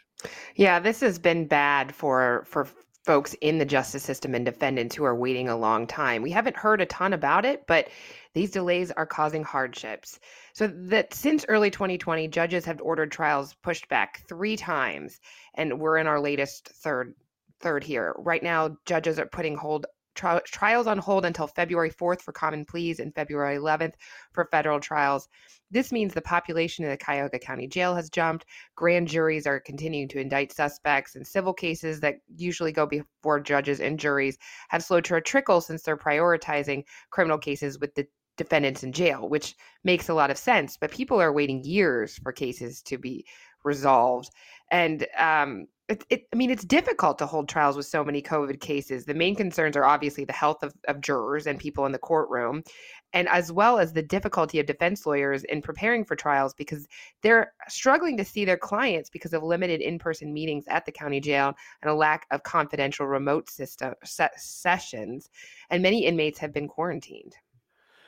Yeah, 0.55 0.79
this 0.79 1.01
has 1.01 1.19
been 1.19 1.45
bad 1.47 1.93
for 1.93 2.43
for 2.47 2.67
folks 3.05 3.33
in 3.41 3.57
the 3.57 3.65
justice 3.65 4.03
system 4.03 4.35
and 4.35 4.45
defendants 4.45 4.95
who 4.95 5.03
are 5.03 5.15
waiting 5.15 5.49
a 5.49 5.57
long 5.57 5.87
time. 5.87 6.21
We 6.21 6.31
haven't 6.31 6.55
heard 6.55 6.81
a 6.81 6.85
ton 6.85 7.13
about 7.13 7.45
it, 7.45 7.65
but 7.67 7.89
these 8.33 8.51
delays 8.51 8.91
are 8.91 9.05
causing 9.05 9.43
hardships. 9.43 10.19
So 10.53 10.67
that 10.67 11.13
since 11.13 11.45
early 11.49 11.71
2020, 11.71 12.27
judges 12.27 12.65
have 12.65 12.81
ordered 12.81 13.11
trials 13.11 13.55
pushed 13.55 13.89
back 13.89 14.21
three 14.27 14.55
times, 14.55 15.19
and 15.55 15.79
we're 15.79 15.97
in 15.97 16.07
our 16.07 16.19
latest 16.19 16.69
third 16.69 17.15
third 17.59 17.83
here. 17.83 18.15
Right 18.17 18.41
now, 18.41 18.77
judges 18.85 19.19
are 19.19 19.27
putting 19.27 19.55
hold 19.55 19.85
tri- 20.21 20.41
trials 20.45 20.87
on 20.87 20.99
hold 20.99 21.25
until 21.25 21.47
February 21.47 21.89
4th 21.89 22.21
for 22.21 22.31
common 22.31 22.63
pleas 22.63 22.99
and 22.99 23.13
February 23.15 23.57
11th 23.57 23.93
for 24.33 24.45
federal 24.51 24.79
trials. 24.79 25.27
This 25.71 25.91
means 25.91 26.13
the 26.13 26.21
population 26.21 26.85
in 26.85 26.91
the 26.91 26.97
Cuyahoga 26.97 27.39
County 27.39 27.67
Jail 27.67 27.95
has 27.95 28.09
jumped. 28.09 28.45
Grand 28.75 29.07
juries 29.07 29.47
are 29.47 29.59
continuing 29.59 30.07
to 30.09 30.19
indict 30.19 30.51
suspects, 30.51 31.15
and 31.15 31.25
civil 31.25 31.53
cases 31.53 31.99
that 32.01 32.17
usually 32.35 32.71
go 32.71 32.85
before 32.85 33.39
judges 33.39 33.79
and 33.79 33.99
juries 33.99 34.37
have 34.69 34.83
slowed 34.83 35.05
to 35.05 35.15
a 35.15 35.21
trickle 35.21 35.59
since 35.59 35.81
they're 35.81 35.97
prioritizing 35.97 36.83
criminal 37.09 37.37
cases 37.37 37.79
with 37.79 37.95
the 37.95 38.05
defendants 38.37 38.83
in 38.83 38.91
jail, 38.91 39.27
which 39.27 39.55
makes 39.83 40.09
a 40.09 40.13
lot 40.13 40.31
of 40.31 40.37
sense. 40.37 40.77
But 40.77 40.91
people 40.91 41.19
are 41.19 41.33
waiting 41.33 41.63
years 41.63 42.17
for 42.19 42.31
cases 42.31 42.81
to 42.83 42.97
be 42.97 43.25
resolved. 43.63 44.29
And 44.71 45.05
um, 45.17 45.67
it, 45.89 46.05
it, 46.09 46.27
I 46.31 46.37
mean, 46.37 46.49
it's 46.49 46.63
difficult 46.63 47.19
to 47.19 47.25
hold 47.25 47.49
trials 47.49 47.75
with 47.75 47.85
so 47.85 48.03
many 48.03 48.21
COVID 48.21 48.61
cases. 48.61 49.03
The 49.03 49.13
main 49.13 49.35
concerns 49.35 49.75
are 49.75 49.83
obviously 49.83 50.23
the 50.23 50.31
health 50.31 50.63
of, 50.63 50.73
of 50.87 51.01
jurors 51.01 51.45
and 51.45 51.59
people 51.59 51.85
in 51.85 51.91
the 51.91 51.99
courtroom, 51.99 52.63
and 53.11 53.27
as 53.27 53.51
well 53.51 53.77
as 53.77 53.91
the 53.91 54.01
difficulty 54.01 54.61
of 54.61 54.65
defense 54.65 55.05
lawyers 55.05 55.43
in 55.43 55.61
preparing 55.61 56.05
for 56.05 56.15
trials 56.15 56.53
because 56.53 56.87
they're 57.21 57.51
struggling 57.67 58.15
to 58.15 58.23
see 58.23 58.45
their 58.45 58.55
clients 58.55 59.09
because 59.09 59.33
of 59.33 59.43
limited 59.43 59.81
in-person 59.81 60.33
meetings 60.33 60.63
at 60.69 60.85
the 60.85 60.93
county 60.93 61.19
jail 61.19 61.53
and 61.81 61.91
a 61.91 61.93
lack 61.93 62.25
of 62.31 62.43
confidential 62.43 63.05
remote 63.05 63.49
system 63.49 63.93
se- 64.05 64.29
sessions. 64.37 65.29
And 65.69 65.83
many 65.83 66.05
inmates 66.05 66.39
have 66.39 66.53
been 66.53 66.69
quarantined. 66.69 67.35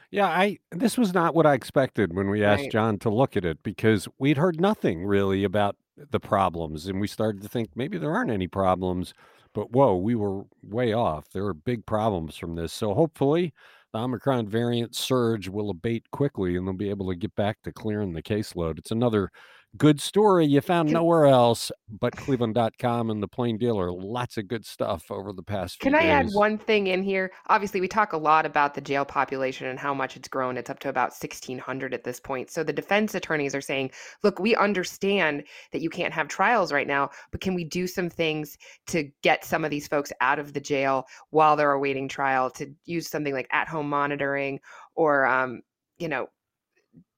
Yeah, 0.10 0.28
I 0.28 0.60
this 0.72 0.96
was 0.96 1.14
not 1.14 1.34
what 1.34 1.48
I 1.48 1.56
expected 1.56 2.14
when 2.14 2.30
we 2.30 2.46
asked 2.46 2.62
right. 2.62 2.72
John 2.72 3.00
to 3.00 3.10
look 3.10 3.36
at 3.36 3.44
it 3.44 3.64
because 3.64 4.08
we'd 4.20 4.38
heard 4.38 4.62
nothing 4.62 5.06
really 5.06 5.44
about 5.44 5.76
the 6.12 6.20
problems 6.20 6.88
and 6.88 7.00
we 7.00 7.08
started 7.08 7.42
to 7.42 7.48
think 7.50 7.70
maybe 7.76 7.98
there 7.98 8.14
aren't 8.16 8.32
any 8.32 8.48
problems, 8.48 9.14
but 9.54 9.72
whoa, 9.72 9.96
we 9.96 10.16
were 10.16 10.44
way 10.64 10.94
off. 10.94 11.30
There 11.30 11.46
are 11.46 11.54
big 11.54 11.86
problems 11.86 12.36
from 12.36 12.56
this. 12.56 12.74
So 12.74 12.94
hopefully 12.94 13.54
the 13.94 14.00
Omicron 14.00 14.48
variant 14.48 14.96
surge 14.96 15.48
will 15.48 15.70
abate 15.70 16.10
quickly 16.12 16.56
and 16.56 16.68
they'll 16.68 16.74
be 16.74 16.90
able 16.90 17.10
to 17.10 17.16
get 17.16 17.36
back 17.36 17.62
to 17.64 17.72
clearing 17.72 18.14
the 18.14 18.24
caseload. 18.24 18.80
It's 18.80 18.92
another 18.92 19.32
good 19.78 20.00
story 20.00 20.46
you 20.46 20.62
found 20.62 20.92
nowhere 20.92 21.26
else 21.26 21.72
but 21.90 22.16
cleveland.com 22.16 23.10
and 23.10 23.24
the 23.24 23.28
plain 23.28 23.58
dealer 23.58 23.92
lots 23.92 24.38
of 24.38 24.48
good 24.48 24.66
stuff 24.66 25.10
over 25.10 25.34
the 25.34 25.44
past 25.44 25.80
can 25.80 25.96
i 25.96 26.02
days. 26.02 26.10
add 26.10 26.30
one 26.34 26.58
thing 26.58 26.88
in 26.88 27.04
here? 27.04 27.32
Obviously 27.48 27.82
we 27.82 27.88
talk 27.88 28.14
a 28.14 28.18
lot 28.18 28.46
about 28.46 28.74
the 28.74 28.82
jail 28.82 29.06
population 29.06 29.68
and 29.68 29.80
how 29.80 29.94
much 29.94 30.16
it's 30.16 30.28
grown. 30.28 30.58
It's 30.58 30.70
up 30.70 30.80
to 30.80 30.90
about 30.90 31.12
1600 31.12 31.94
at 31.94 32.04
this 32.04 32.20
point. 32.20 32.50
So 32.50 32.64
the 32.64 32.74
defense 32.74 33.16
attorneys 33.16 33.56
are 33.56 33.62
saying 33.62 33.92
look 34.24 34.40
we 34.40 34.56
understand 34.56 35.44
that 35.72 35.82
you 35.82 35.90
can't 35.90 36.14
have 36.14 36.28
trials 36.28 36.72
right 36.72 36.88
now 36.88 37.10
but 37.32 37.42
can 37.42 37.54
we 37.54 37.64
do 37.64 37.88
some 37.88 38.10
things 38.10 38.58
to 38.88 39.10
get 39.22 39.44
some 39.44 39.64
of 39.66 39.72
these 39.72 39.88
folks 39.88 40.12
out 40.22 40.40
of 40.40 40.54
the 40.54 40.60
jail 40.60 41.06
while 41.30 41.56
they're 41.56 41.72
awaiting 41.72 42.08
trial 42.08 42.50
to 42.52 42.74
use 42.86 43.10
something 43.10 43.34
like 43.34 43.48
at 43.52 43.68
home 43.68 43.90
monitoring 43.90 44.60
or 44.96 45.26
um, 45.26 45.62
you 45.98 46.08
know 46.08 46.28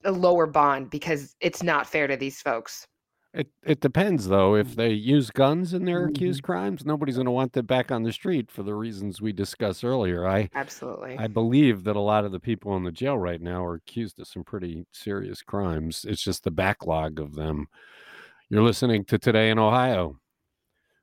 a 0.06 0.12
lower 0.12 0.46
bond 0.46 0.90
because 0.90 1.36
it's 1.42 1.64
not 1.64 1.88
fair 1.88 2.08
to 2.08 2.16
these 2.16 2.42
folks. 2.42 2.88
It 3.34 3.50
it 3.64 3.82
depends 3.82 4.30
though. 4.30 4.56
If 4.56 4.76
they 4.76 4.92
use 4.92 5.30
guns 5.30 5.74
in 5.74 5.84
their 5.84 6.06
accused 6.06 6.42
mm-hmm. 6.42 6.54
crimes, 6.54 6.86
nobody's 6.86 7.16
going 7.16 7.26
to 7.26 7.32
want 7.32 7.52
them 7.52 7.66
back 7.66 7.92
on 7.92 8.04
the 8.04 8.14
street 8.14 8.50
for 8.50 8.64
the 8.64 8.74
reasons 8.74 9.22
we 9.22 9.34
discussed 9.34 9.84
earlier. 9.84 10.26
I 10.26 10.50
absolutely. 10.56 11.18
I 11.18 11.28
believe 11.28 11.84
that 11.84 11.98
a 11.98 12.02
lot 12.02 12.24
of 12.24 12.32
the 12.32 12.40
people 12.40 12.78
in 12.78 12.84
the 12.84 12.94
jail 12.94 13.18
right 13.18 13.42
now 13.42 13.66
are 13.66 13.76
accused 13.76 14.22
of 14.22 14.28
some 14.28 14.46
pretty 14.46 14.86
serious 14.94 15.42
crimes. 15.42 16.06
It's 16.08 16.24
just 16.24 16.46
the 16.46 16.52
backlog 16.52 17.20
of 17.20 17.36
them. 17.36 17.68
You're 18.50 18.64
listening 18.64 19.04
to 19.06 19.18
Today 19.18 19.50
in 19.50 19.60
Ohio. 19.60 20.18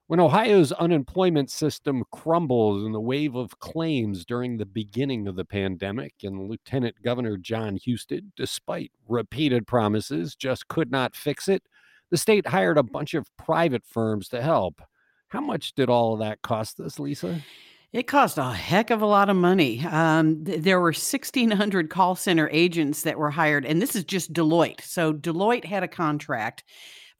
When 0.08 0.20
Ohio's 0.20 0.72
unemployment 0.72 1.50
system 1.50 2.04
crumbled 2.10 2.84
in 2.84 2.92
the 2.92 3.00
wave 3.00 3.34
of 3.34 3.58
claims 3.60 4.24
during 4.24 4.56
the 4.56 4.66
beginning 4.66 5.26
of 5.26 5.36
the 5.36 5.44
pandemic, 5.44 6.14
and 6.22 6.48
Lieutenant 6.50 6.96
Governor 7.02 7.36
Jon 7.36 7.78
Husted, 7.86 8.32
despite 8.36 8.92
repeated 9.08 9.66
promises, 9.66 10.34
just 10.34 10.68
could 10.68 10.90
not 10.90 11.16
fix 11.16 11.48
it, 11.48 11.62
the 12.10 12.18
state 12.18 12.46
hired 12.46 12.76
a 12.76 12.82
bunch 12.82 13.14
of 13.14 13.34
private 13.38 13.84
firms 13.86 14.28
to 14.28 14.42
help. 14.42 14.82
How 15.28 15.40
much 15.40 15.72
did 15.72 15.88
all 15.88 16.12
of 16.12 16.20
that 16.20 16.42
cost 16.42 16.78
us, 16.78 16.98
Lisa? 16.98 17.40
It 17.92 18.06
cost 18.06 18.38
a 18.38 18.44
heck 18.44 18.90
of 18.90 19.02
a 19.02 19.06
lot 19.06 19.30
of 19.30 19.36
money. 19.36 19.84
Um, 19.84 20.44
th- 20.44 20.60
there 20.62 20.80
were 20.80 20.92
1,600 20.92 21.90
call 21.90 22.16
center 22.16 22.50
agents 22.50 23.02
that 23.02 23.18
were 23.18 23.30
hired, 23.30 23.64
and 23.64 23.80
this 23.80 23.94
is 23.94 24.04
just 24.04 24.32
Deloitte. 24.32 24.82
So 24.82 25.12
Deloitte 25.12 25.64
had 25.64 25.82
a 25.82 25.88
contract 25.88 26.64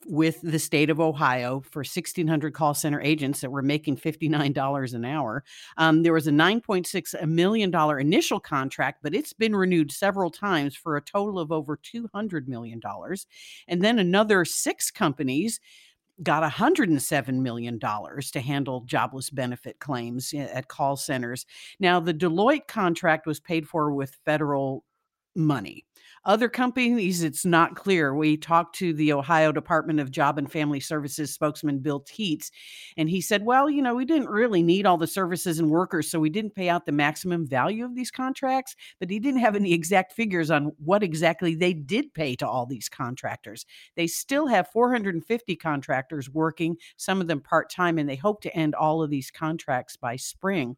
with 0.07 0.41
the 0.43 0.59
state 0.59 0.91
of 0.91 1.01
Ohio 1.01 1.63
for 1.71 1.81
1,600 1.81 2.55
call 2.55 2.75
center 2.75 3.01
agents 3.01 3.41
that 3.41 3.51
were 3.51 3.63
making 3.63 3.97
$59 3.97 4.95
an 4.95 5.05
hour. 5.05 5.45
Um, 5.77 6.03
there 6.03 6.13
was 6.13 6.27
a 6.27 6.33
$9.6 6.33 7.27
million 7.29 8.01
initial 8.01 8.41
contract, 8.41 9.01
but 9.03 9.15
it's 9.15 9.33
been 9.33 9.55
renewed 9.55 9.93
several 9.93 10.31
times 10.31 10.77
for 10.77 10.97
a 10.97 11.03
total 11.03 11.39
of 11.39 11.53
over 11.53 11.77
$200 11.77 12.47
million. 12.49 12.81
And 13.69 13.83
then 13.83 13.99
another 13.99 14.45
six 14.45 14.91
companies 14.91 15.61
got 16.23 16.49
$107 16.51 17.35
million 17.41 17.79
to 17.81 18.41
handle 18.41 18.83
jobless 18.83 19.31
benefit 19.31 19.79
claims 19.79 20.33
eh, 20.35 20.49
at 20.53 20.69
call 20.69 20.97
centers. 20.97 21.47
Now, 21.81 22.01
the 22.01 22.15
Deloitte 22.15 22.69
contract 22.69 23.27
was 23.27 23.41
paid 23.41 23.67
for 23.67 23.93
with 23.93 24.19
federal 24.25 24.85
money. 25.35 25.87
Other 26.25 26.49
companies, 26.49 27.25
it's 27.25 27.45
not 27.45 27.75
clear. 27.75 28.15
We 28.15 28.37
talked 28.37 28.77
to 28.77 28.93
the 28.93 29.13
Ohio 29.13 29.51
Department 29.51 29.99
of 29.99 30.13
Job 30.13 30.39
and 30.39 30.51
Family 30.51 30.79
Services 30.79 31.35
spokesman 31.35 31.81
Bill 31.81 32.01
Teets, 32.01 32.53
and 32.97 33.11
he 33.11 33.21
said, 33.21 33.45
Well, 33.45 33.69
you 33.69 33.83
know, 33.83 33.97
we 33.97 34.05
didn't 34.05 34.29
really 34.29 34.63
need 34.63 34.87
all 34.87 34.97
the 34.97 35.09
services 35.09 35.59
and 35.59 35.69
workers, 35.69 36.09
so 36.09 36.21
we 36.21 36.31
didn't 36.31 36.55
pay 36.55 36.69
out 36.69 36.87
the 36.87 36.93
maximum 36.93 37.45
value 37.45 37.85
of 37.85 37.97
these 37.97 38.13
contracts, 38.13 38.77
but 39.01 39.11
he 39.11 39.19
didn't 39.19 39.41
have 39.41 39.57
any 39.57 39.73
exact 39.73 40.13
figures 40.13 40.49
on 40.49 40.71
what 40.79 41.03
exactly 41.03 41.57
they 41.57 41.73
did 41.73 42.15
pay 42.15 42.37
to 42.37 42.49
all 42.49 42.67
these 42.67 42.89
contractors. 42.89 43.67
They 43.97 44.07
still 44.07 44.47
have 44.47 44.69
450 44.69 45.57
contractors 45.57 46.31
working, 46.31 46.77
some 46.99 47.21
of 47.21 47.27
them 47.27 47.41
part 47.41 47.69
time, 47.69 47.99
and 47.99 48.09
they 48.09 48.15
hope 48.15 48.43
to 48.43 48.57
end 48.57 48.77
all 48.77 49.03
of 49.03 49.11
these 49.11 49.33
contracts 49.33 49.97
by 49.97 50.15
spring. 50.15 50.77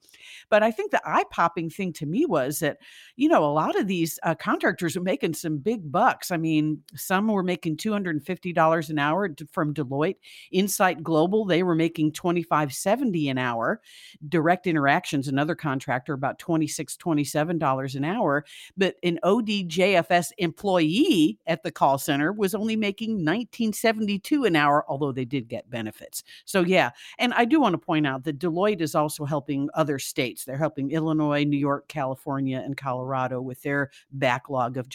But 0.49 0.63
I 0.63 0.71
think 0.71 0.91
the 0.91 1.03
eye 1.05 1.25
popping 1.31 1.69
thing 1.69 1.93
to 1.95 2.07
me 2.07 2.25
was 2.25 2.61
that, 2.61 2.79
you 3.17 3.29
know, 3.29 3.45
a 3.45 3.53
lot 3.53 3.79
of 3.79 3.87
these 3.89 4.19
uh, 4.23 4.35
contractors 4.37 4.97
are 4.97 5.03
making 5.03 5.34
some 5.35 5.59
big 5.59 5.91
bucks. 5.91 6.31
I 6.31 6.37
mean, 6.37 6.83
some 6.95 7.29
were 7.29 7.43
making 7.43 7.77
$250 7.77 8.91
an 8.91 8.99
hour 8.99 9.31
from 9.53 9.75
Deloitte. 9.75 10.17
Insight 10.51 11.03
Global, 11.03 11.45
they 11.45 11.63
were 11.63 11.75
making 11.75 12.13
25.70 12.13 13.31
an 13.31 13.39
hour. 13.39 13.81
Direct 14.29 14.67
Interactions, 14.67 15.29
another 15.29 15.55
contractor, 15.55 16.13
about 16.13 16.39
26 16.39 16.97
$27 16.97 17.95
an 17.95 18.05
hour. 18.05 18.45
But 18.77 18.97
an 19.03 19.19
ODJFS 19.25 20.33
employee 20.39 21.39
at 21.47 21.63
the 21.63 21.71
call 21.71 21.99
center 21.99 22.33
was 22.33 22.55
only 22.55 22.77
making 22.77 23.13
1972 23.13 24.45
an 24.45 24.57
hour, 24.57 24.85
although 24.89 25.13
they 25.13 25.25
did 25.25 25.49
get 25.49 25.69
benefits. 25.71 26.25
So 26.45 26.61
yeah, 26.63 26.91
and 27.19 27.35
I 27.35 27.45
do 27.45 27.61
want 27.61 27.75
to 27.75 27.79
point 27.79 28.07
out 28.07 28.25
that 28.25 28.39
Deloitte 28.39 28.81
is 28.81 28.95
also 28.95 29.25
helping 29.25 29.69
other 29.75 29.99
states. 29.99 30.45
They're 30.45 30.57
helping 30.57 30.91
Illinois, 30.91 31.45
New 31.45 31.59
York, 31.59 31.89
California, 31.89 32.63
and 32.65 32.77
Colorado 32.77 33.41
with 33.41 33.63
their 33.63 33.91
backlog 34.13 34.77
of 34.77 34.89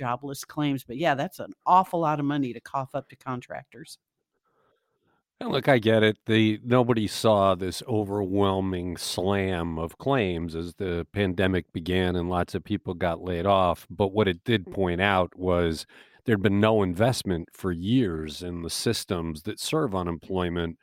claims. 0.43 0.83
But 0.83 0.97
yeah, 0.97 1.15
that's 1.15 1.39
an 1.39 1.53
awful 1.65 1.99
lot 1.99 2.19
of 2.19 2.25
money 2.25 2.53
to 2.53 2.59
cough 2.59 2.93
up 2.93 3.09
to 3.09 3.15
contractors. 3.15 3.97
And 5.41 5.51
look, 5.51 5.69
I 5.69 5.79
get 5.79 6.03
it. 6.03 6.17
The 6.25 6.59
nobody 6.65 7.07
saw 7.07 7.55
this 7.55 7.81
overwhelming 7.87 8.97
slam 8.97 9.79
of 9.79 9.97
claims 9.97 10.53
as 10.53 10.73
the 10.75 11.07
pandemic 11.13 11.71
began 11.71 12.17
and 12.17 12.29
lots 12.29 12.55
of 12.55 12.63
people 12.65 12.93
got 12.93 13.21
laid 13.23 13.45
off. 13.45 13.87
But 13.89 14.11
what 14.11 14.27
it 14.27 14.43
did 14.43 14.69
point 14.69 14.99
out 14.99 15.37
was 15.37 15.85
there'd 16.25 16.41
been 16.41 16.59
no 16.59 16.83
investment 16.83 17.47
for 17.53 17.71
years 17.71 18.43
in 18.43 18.63
the 18.63 18.69
systems 18.69 19.43
that 19.43 19.61
serve 19.61 19.95
unemployment. 19.95 20.77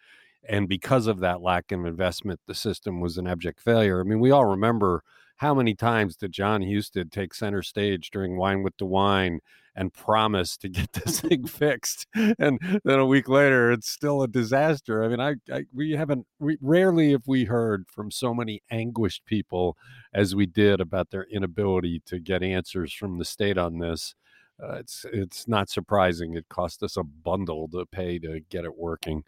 And 0.49 0.69
because 0.69 1.07
of 1.07 1.21
that 1.21 1.43
lack 1.43 1.71
of 1.71 1.85
investment, 1.85 2.41
the 2.47 2.55
system 2.55 3.01
was 3.01 3.19
an 3.19 3.27
abject 3.27 3.61
failure. 3.61 4.01
I 4.01 4.05
mean, 4.05 4.21
we 4.21 4.31
all 4.31 4.47
remember 4.47 5.03
how 5.37 5.55
many 5.55 5.75
times 5.75 6.17
did 6.17 6.33
Jon 6.33 6.63
Husted 6.63 7.13
take 7.13 7.35
center 7.35 7.63
stage 7.63 8.11
during 8.11 8.37
Wine 8.37 8.63
with 8.63 8.77
DeWine 8.79 9.39
and 9.75 9.93
promise 9.93 10.57
to 10.57 10.69
get 10.69 10.93
this 10.95 11.21
thing 11.21 11.47
fixed, 11.47 12.07
and 12.15 12.59
then 12.85 12.99
a 12.99 13.07
week 13.07 13.29
later 13.29 13.71
it's 13.71 13.89
still 13.89 14.23
a 14.23 14.29
disaster? 14.29 15.05
I 15.05 15.09
mean, 15.09 15.21
I, 15.21 15.35
I 15.53 15.65
we 15.75 15.93
haven't 15.93 16.27
we 16.39 16.57
rarely 16.61 17.13
have 17.13 17.27
we 17.27 17.45
heard 17.45 17.87
from 17.89 18.11
so 18.11 18.33
many 18.33 18.63
anguished 18.71 19.27
people 19.27 19.77
as 20.15 20.35
we 20.35 20.47
did 20.47 20.81
about 20.81 21.11
their 21.11 21.25
inability 21.25 22.03
to 22.07 22.19
get 22.19 22.43
answers 22.43 22.93
from 22.93 23.19
the 23.19 23.25
state 23.25 23.59
on 23.59 23.79
this. 23.79 24.15
Uh, 24.63 24.77
it's 24.77 25.05
it's 25.13 25.47
not 25.47 25.69
surprising. 25.69 26.35
It 26.35 26.49
cost 26.49 26.83
us 26.83 26.97
a 26.97 27.03
bundle 27.03 27.69
to 27.69 27.85
pay 27.85 28.19
to 28.21 28.41
get 28.49 28.65
it 28.65 28.79
working. 28.79 29.25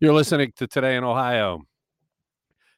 You're 0.00 0.14
listening 0.14 0.52
to 0.56 0.66
Today 0.66 0.96
in 0.96 1.04
Ohio. 1.04 1.62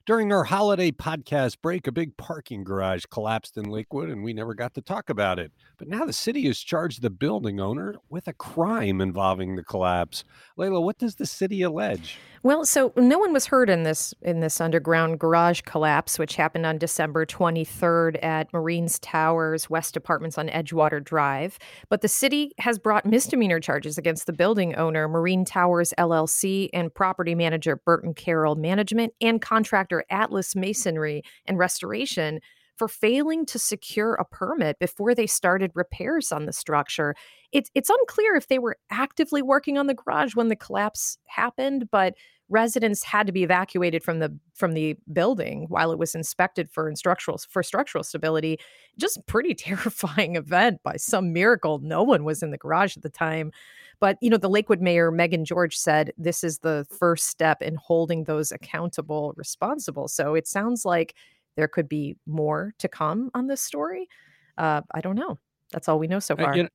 During 0.05 0.33
our 0.33 0.43
holiday 0.43 0.91
podcast 0.91 1.59
break, 1.63 1.87
a 1.87 1.93
big 1.93 2.17
parking 2.17 2.65
garage 2.65 3.05
collapsed 3.09 3.57
in 3.57 3.67
Lakewood 3.67 4.09
and 4.09 4.25
we 4.25 4.33
never 4.33 4.53
got 4.53 4.75
to 4.75 4.83
talk 4.83 5.09
about 5.09 5.39
it. 5.39 5.53
But 5.79 5.87
now 5.87 6.05
the 6.05 6.13
city 6.13 6.45
has 6.49 6.59
charged 6.59 7.03
the 7.03 7.11
building 7.11 7.61
owner 7.61 7.95
with 8.09 8.27
a 8.27 8.33
crime 8.33 9.01
involving 9.01 9.55
the 9.55 9.63
collapse. 9.63 10.25
Leila, 10.57 10.81
what 10.81 10.99
does 10.99 11.15
the 11.15 11.27
city 11.27 11.63
allege? 11.63 12.19
Well, 12.45 12.65
so 12.65 12.93
no 12.97 13.21
one 13.21 13.33
was 13.33 13.47
hurt 13.47 13.71
in 13.71 13.85
this 13.85 14.15
in 14.21 14.41
this 14.41 14.61
underground 14.61 15.21
garage 15.21 15.61
collapse, 15.61 16.19
which 16.19 16.35
happened 16.35 16.67
on 16.67 16.77
December 16.77 17.25
23rd 17.25 18.23
at 18.25 18.53
Marines 18.53 18.99
Towers 18.99 19.71
West 19.71 19.97
Apartments 19.97 20.37
on 20.37 20.49
Edgewater 20.49 21.03
Drive. 21.03 21.61
But 21.89 22.01
the 22.01 22.09
city 22.09 22.51
has 22.59 22.81
brought 22.81 23.07
misdemeanor 23.07 23.61
charges 23.61 23.97
against 23.97 24.27
the 24.27 24.33
building 24.33 24.75
owner, 24.75 25.07
Marine 25.07 25.45
Towers 25.45 25.95
LLC, 25.97 26.69
and 26.73 26.93
property 26.93 27.37
manager 27.37 27.77
Burton 27.77 28.13
Carroll 28.13 28.57
Management 28.57 29.13
and 29.21 29.41
contractor 29.41 30.05
Atlas 30.11 30.57
Masonry 30.57 31.23
and 31.47 31.59
Restoration 31.59 32.41
for 32.77 32.89
failing 32.89 33.47
to 33.47 33.59
secure 33.59 34.15
a 34.15 34.25
permit 34.25 34.79
before 34.79 35.15
they 35.15 35.27
started 35.27 35.71
repairs 35.75 36.33
on 36.33 36.47
the 36.47 36.53
structure. 36.53 37.15
It's 37.53 37.71
it's 37.75 37.91
unclear 37.91 38.35
if 38.35 38.49
they 38.49 38.59
were 38.59 38.77
actively 38.91 39.43
working 39.43 39.79
on 39.79 39.87
the 39.87 39.95
garage 39.95 40.35
when 40.35 40.49
the 40.49 40.57
collapse 40.57 41.19
happened, 41.27 41.91
but 41.91 42.15
residents 42.49 43.03
had 43.03 43.27
to 43.27 43.33
be 43.33 43.43
evacuated 43.43 44.05
from 44.05 44.19
the 44.19 44.39
from 44.55 44.75
the 44.75 44.95
building 45.13 45.65
while 45.69 45.91
it 45.91 45.99
was 45.99 46.15
inspected 46.15 46.71
for 46.71 46.95
structural 46.95 47.39
for 47.49 47.63
structural 47.63 48.05
stability. 48.05 48.59
Just 48.99 49.27
pretty 49.27 49.55
terrifying 49.55 50.37
event. 50.37 50.83
By 50.83 50.97
some 50.97 51.33
miracle, 51.33 51.81
no 51.83 52.03
one 52.03 52.25
was 52.25 52.43
in 52.43 52.51
the 52.51 52.59
garage 52.59 52.97
at 52.97 53.03
the 53.03 53.11
time. 53.11 53.51
But 54.01 54.19
you 54.21 54.31
know, 54.31 54.37
the 54.37 54.51
Lakewood 54.51 54.81
mayor 54.81 55.11
Meghan 55.11 55.45
George 55.45 55.77
said 55.77 56.13
this 56.19 56.45
is 56.45 56.59
the 56.59 56.87
first 56.99 57.27
step 57.27 57.63
in 57.63 57.77
holding 57.77 58.25
those 58.25 58.53
accountable, 58.53 59.33
responsible. 59.37 60.09
So 60.09 60.35
it 60.35 60.47
sounds 60.47 60.85
like 60.85 61.15
there 61.57 61.69
could 61.69 61.89
be 61.89 62.17
more 62.27 62.75
to 62.79 62.89
come 62.89 63.31
on 63.35 63.47
this 63.47 63.61
story. 63.61 64.09
Uh, 64.59 64.83
I 64.95 65.01
don't 65.01 65.17
know. 65.17 65.39
That's 65.73 65.89
all 65.89 65.99
we 65.99 66.07
know 66.07 66.19
so 66.19 66.37
far. 66.37 66.53
Uh, 66.53 66.57
you 66.57 66.63
know, 66.65 66.69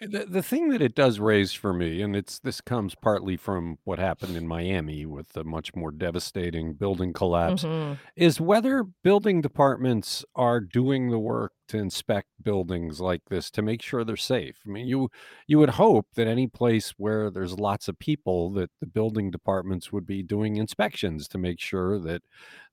the, 0.00 0.26
the 0.26 0.42
thing 0.42 0.70
that 0.70 0.82
it 0.82 0.94
does 0.94 1.18
raise 1.18 1.52
for 1.52 1.72
me, 1.72 2.02
and 2.02 2.16
it's 2.16 2.38
this 2.38 2.60
comes 2.60 2.94
partly 2.94 3.36
from 3.36 3.78
what 3.84 3.98
happened 3.98 4.36
in 4.36 4.46
Miami 4.46 5.06
with 5.06 5.32
the 5.32 5.44
much 5.44 5.74
more 5.74 5.90
devastating 5.90 6.74
building 6.74 7.12
collapse, 7.12 7.64
mm-hmm. 7.64 7.94
is 8.16 8.40
whether 8.40 8.84
building 8.84 9.40
departments 9.40 10.24
are 10.34 10.60
doing 10.60 11.10
the 11.10 11.18
work 11.18 11.52
to 11.68 11.78
inspect 11.78 12.28
buildings 12.42 13.00
like 13.00 13.22
this 13.28 13.50
to 13.52 13.62
make 13.62 13.82
sure 13.82 14.04
they're 14.04 14.16
safe. 14.16 14.60
I 14.66 14.70
mean, 14.70 14.86
you 14.86 15.10
you 15.46 15.58
would 15.58 15.70
hope 15.70 16.06
that 16.14 16.26
any 16.26 16.46
place 16.46 16.94
where 16.96 17.30
there's 17.30 17.58
lots 17.58 17.88
of 17.88 17.98
people 17.98 18.50
that 18.52 18.70
the 18.80 18.86
building 18.86 19.30
departments 19.30 19.92
would 19.92 20.06
be 20.06 20.22
doing 20.22 20.56
inspections 20.56 21.28
to 21.28 21.38
make 21.38 21.60
sure 21.60 21.98
that 22.00 22.22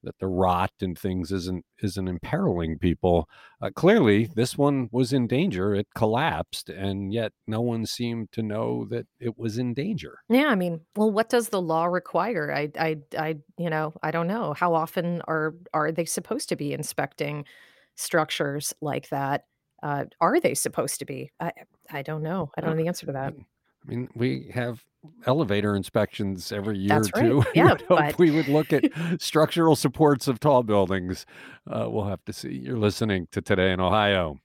that 0.04 0.18
the 0.20 0.28
rot 0.28 0.72
and 0.82 0.98
things 0.98 1.32
isn't 1.32 1.66
isn't 1.82 2.08
imperiling 2.08 2.78
people. 2.78 3.30
Uh, 3.62 3.70
clearly, 3.70 4.26
this 4.36 4.58
one 4.58 4.90
was 4.92 5.14
in 5.14 5.28
danger. 5.28 5.76
It 5.76 5.88
collapsed, 5.96 6.70
and 6.70 7.14
yet 7.14 7.32
no 7.48 7.62
one 7.62 7.86
seemed 7.86 8.32
to 8.34 8.42
know 8.42 8.86
that 8.86 9.08
it 9.20 9.38
was 9.38 9.58
in 9.58 9.74
danger. 9.74 10.20
Yeah, 10.30 10.48
I 10.48 10.56
mean, 10.56 10.82
well, 10.96 11.12
what 11.12 11.30
does 11.30 11.50
the 11.50 11.62
law 11.62 11.86
require? 11.86 12.52
I, 12.54 12.72
I, 12.80 12.98
I, 13.18 13.36
you 13.58 13.70
know, 13.70 13.94
I 14.02 14.12
don't 14.12 14.28
know. 14.28 14.54
How 14.54 14.74
often 14.74 15.22
are 15.28 15.56
are 15.74 15.92
they 15.92 16.06
supposed 16.06 16.50
to 16.50 16.56
be 16.56 16.74
inspecting 16.74 17.46
structures 18.02 18.74
like 18.82 19.10
that? 19.10 19.46
Uh, 19.84 20.06
are 20.20 20.40
they 20.40 20.54
supposed 20.54 21.00
to 21.00 21.06
be? 21.06 21.32
I, 21.40 21.52
I 21.90 22.02
don't 22.02 22.24
know. 22.24 22.52
I 22.58 22.62
don't 22.62 22.72
know 22.72 22.82
the 22.82 22.88
answer 22.88 23.06
to 23.08 23.12
that. 23.14 23.34
I 23.34 23.90
mean, 23.90 24.10
we 24.16 24.52
have 24.54 24.84
elevator 25.26 25.76
inspections 25.76 26.52
every 26.52 26.78
year 26.78 26.90
That's. 26.90 27.12
Right. 27.14 27.46
Yeah, 27.56 27.72
would 27.72 27.84
but... 27.90 28.20
we 28.20 28.32
would 28.32 28.48
look 28.48 28.72
at 28.72 28.86
structural 29.20 29.76
supports 29.76 30.28
of 30.28 30.40
tall 30.40 30.64
buildings. 30.64 31.26
Uh, 31.68 31.88
we'll 31.90 32.06
have 32.06 32.24
to 32.26 32.34
see. 32.34 32.54
You're 32.54 32.78
listening 32.78 33.28
to 33.32 33.42
Today 33.42 33.72
in 33.72 33.80
Ohio. 33.80 34.40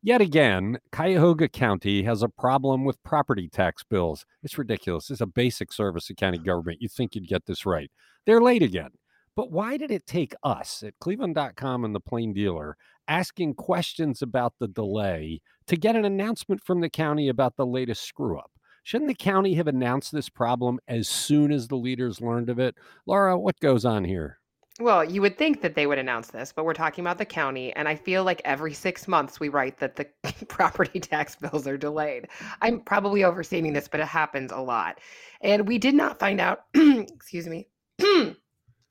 Yet 0.00 0.20
again, 0.20 0.78
Cuyahoga 0.92 1.48
County 1.48 2.04
has 2.04 2.22
a 2.22 2.28
problem 2.28 2.84
with 2.84 3.02
property 3.02 3.48
tax 3.48 3.82
bills. 3.82 4.24
It's 4.44 4.56
ridiculous. 4.56 5.10
It's 5.10 5.20
a 5.20 5.26
basic 5.26 5.72
service 5.72 6.08
of 6.08 6.16
county 6.16 6.38
government. 6.38 6.78
You'd 6.80 6.92
think 6.92 7.16
you'd 7.16 7.26
get 7.26 7.46
this 7.46 7.66
right. 7.66 7.90
They're 8.24 8.40
late 8.40 8.62
again. 8.62 8.90
But 9.38 9.52
why 9.52 9.76
did 9.76 9.92
it 9.92 10.04
take 10.04 10.34
us 10.42 10.82
at 10.82 10.98
cleveland.com 10.98 11.84
and 11.84 11.94
the 11.94 12.00
plain 12.00 12.32
dealer 12.32 12.76
asking 13.06 13.54
questions 13.54 14.20
about 14.20 14.54
the 14.58 14.66
delay 14.66 15.42
to 15.68 15.76
get 15.76 15.94
an 15.94 16.04
announcement 16.04 16.60
from 16.64 16.80
the 16.80 16.90
county 16.90 17.28
about 17.28 17.54
the 17.54 17.64
latest 17.64 18.02
screw 18.02 18.36
up? 18.36 18.50
Shouldn't 18.82 19.06
the 19.06 19.14
county 19.14 19.54
have 19.54 19.68
announced 19.68 20.10
this 20.10 20.28
problem 20.28 20.80
as 20.88 21.06
soon 21.06 21.52
as 21.52 21.68
the 21.68 21.76
leaders 21.76 22.20
learned 22.20 22.50
of 22.50 22.58
it? 22.58 22.74
Laura, 23.06 23.38
what 23.38 23.60
goes 23.60 23.84
on 23.84 24.02
here? 24.02 24.40
Well, 24.80 25.04
you 25.04 25.22
would 25.22 25.38
think 25.38 25.62
that 25.62 25.76
they 25.76 25.86
would 25.86 25.98
announce 25.98 26.32
this, 26.32 26.52
but 26.52 26.64
we're 26.64 26.74
talking 26.74 27.04
about 27.04 27.18
the 27.18 27.24
county, 27.24 27.72
and 27.74 27.86
I 27.86 27.94
feel 27.94 28.24
like 28.24 28.42
every 28.44 28.74
six 28.74 29.06
months 29.06 29.38
we 29.38 29.50
write 29.50 29.78
that 29.78 29.94
the 29.94 30.08
property 30.48 30.98
tax 30.98 31.36
bills 31.36 31.68
are 31.68 31.78
delayed. 31.78 32.26
I'm 32.60 32.80
probably 32.80 33.22
overstating 33.22 33.72
this, 33.72 33.86
but 33.86 34.00
it 34.00 34.08
happens 34.08 34.50
a 34.50 34.58
lot. 34.58 34.98
And 35.42 35.68
we 35.68 35.78
did 35.78 35.94
not 35.94 36.18
find 36.18 36.40
out, 36.40 36.64
excuse 36.74 37.46
me, 37.46 37.68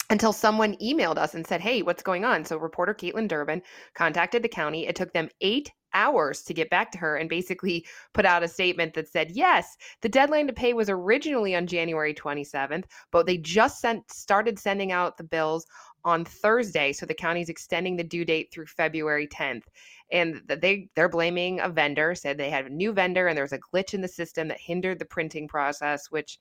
until 0.09 0.31
someone 0.31 0.75
emailed 0.77 1.17
us 1.17 1.35
and 1.35 1.45
said, 1.45 1.61
Hey, 1.61 1.81
what's 1.81 2.03
going 2.03 2.23
on? 2.23 2.45
So 2.45 2.57
reporter 2.57 2.93
Kaitlin 2.93 3.27
Durbin 3.27 3.61
contacted 3.93 4.41
the 4.41 4.49
county. 4.49 4.87
It 4.87 4.95
took 4.95 5.11
them 5.13 5.29
eight 5.41 5.71
hours 5.93 6.43
to 6.43 6.53
get 6.53 6.69
back 6.69 6.91
to 6.91 6.97
her 6.97 7.17
and 7.17 7.29
basically 7.29 7.85
put 8.13 8.25
out 8.25 8.43
a 8.43 8.47
statement 8.47 8.93
that 8.93 9.09
said, 9.09 9.31
Yes, 9.31 9.75
the 10.01 10.09
deadline 10.09 10.47
to 10.47 10.53
pay 10.53 10.73
was 10.73 10.89
originally 10.89 11.55
on 11.55 11.67
January 11.67 12.13
27th, 12.13 12.85
but 13.11 13.25
they 13.25 13.37
just 13.37 13.81
sent 13.81 14.09
started 14.11 14.57
sending 14.57 14.91
out 14.91 15.17
the 15.17 15.23
bills 15.23 15.65
on 16.05 16.23
Thursday. 16.23 16.93
So 16.93 17.05
the 17.05 17.13
county's 17.13 17.49
extending 17.49 17.97
the 17.97 18.03
due 18.03 18.23
date 18.23 18.49
through 18.51 18.67
February 18.67 19.27
10th. 19.27 19.63
And 20.09 20.41
they 20.47 20.87
they're 20.95 21.09
blaming 21.09 21.59
a 21.59 21.67
vendor, 21.67 22.15
said 22.15 22.37
they 22.37 22.49
had 22.49 22.67
a 22.67 22.73
new 22.73 22.93
vendor 22.93 23.27
and 23.27 23.35
there 23.35 23.43
was 23.43 23.51
a 23.51 23.59
glitch 23.59 23.93
in 23.93 23.99
the 23.99 24.07
system 24.07 24.47
that 24.47 24.59
hindered 24.61 24.99
the 24.99 25.05
printing 25.05 25.49
process, 25.49 26.09
which 26.09 26.39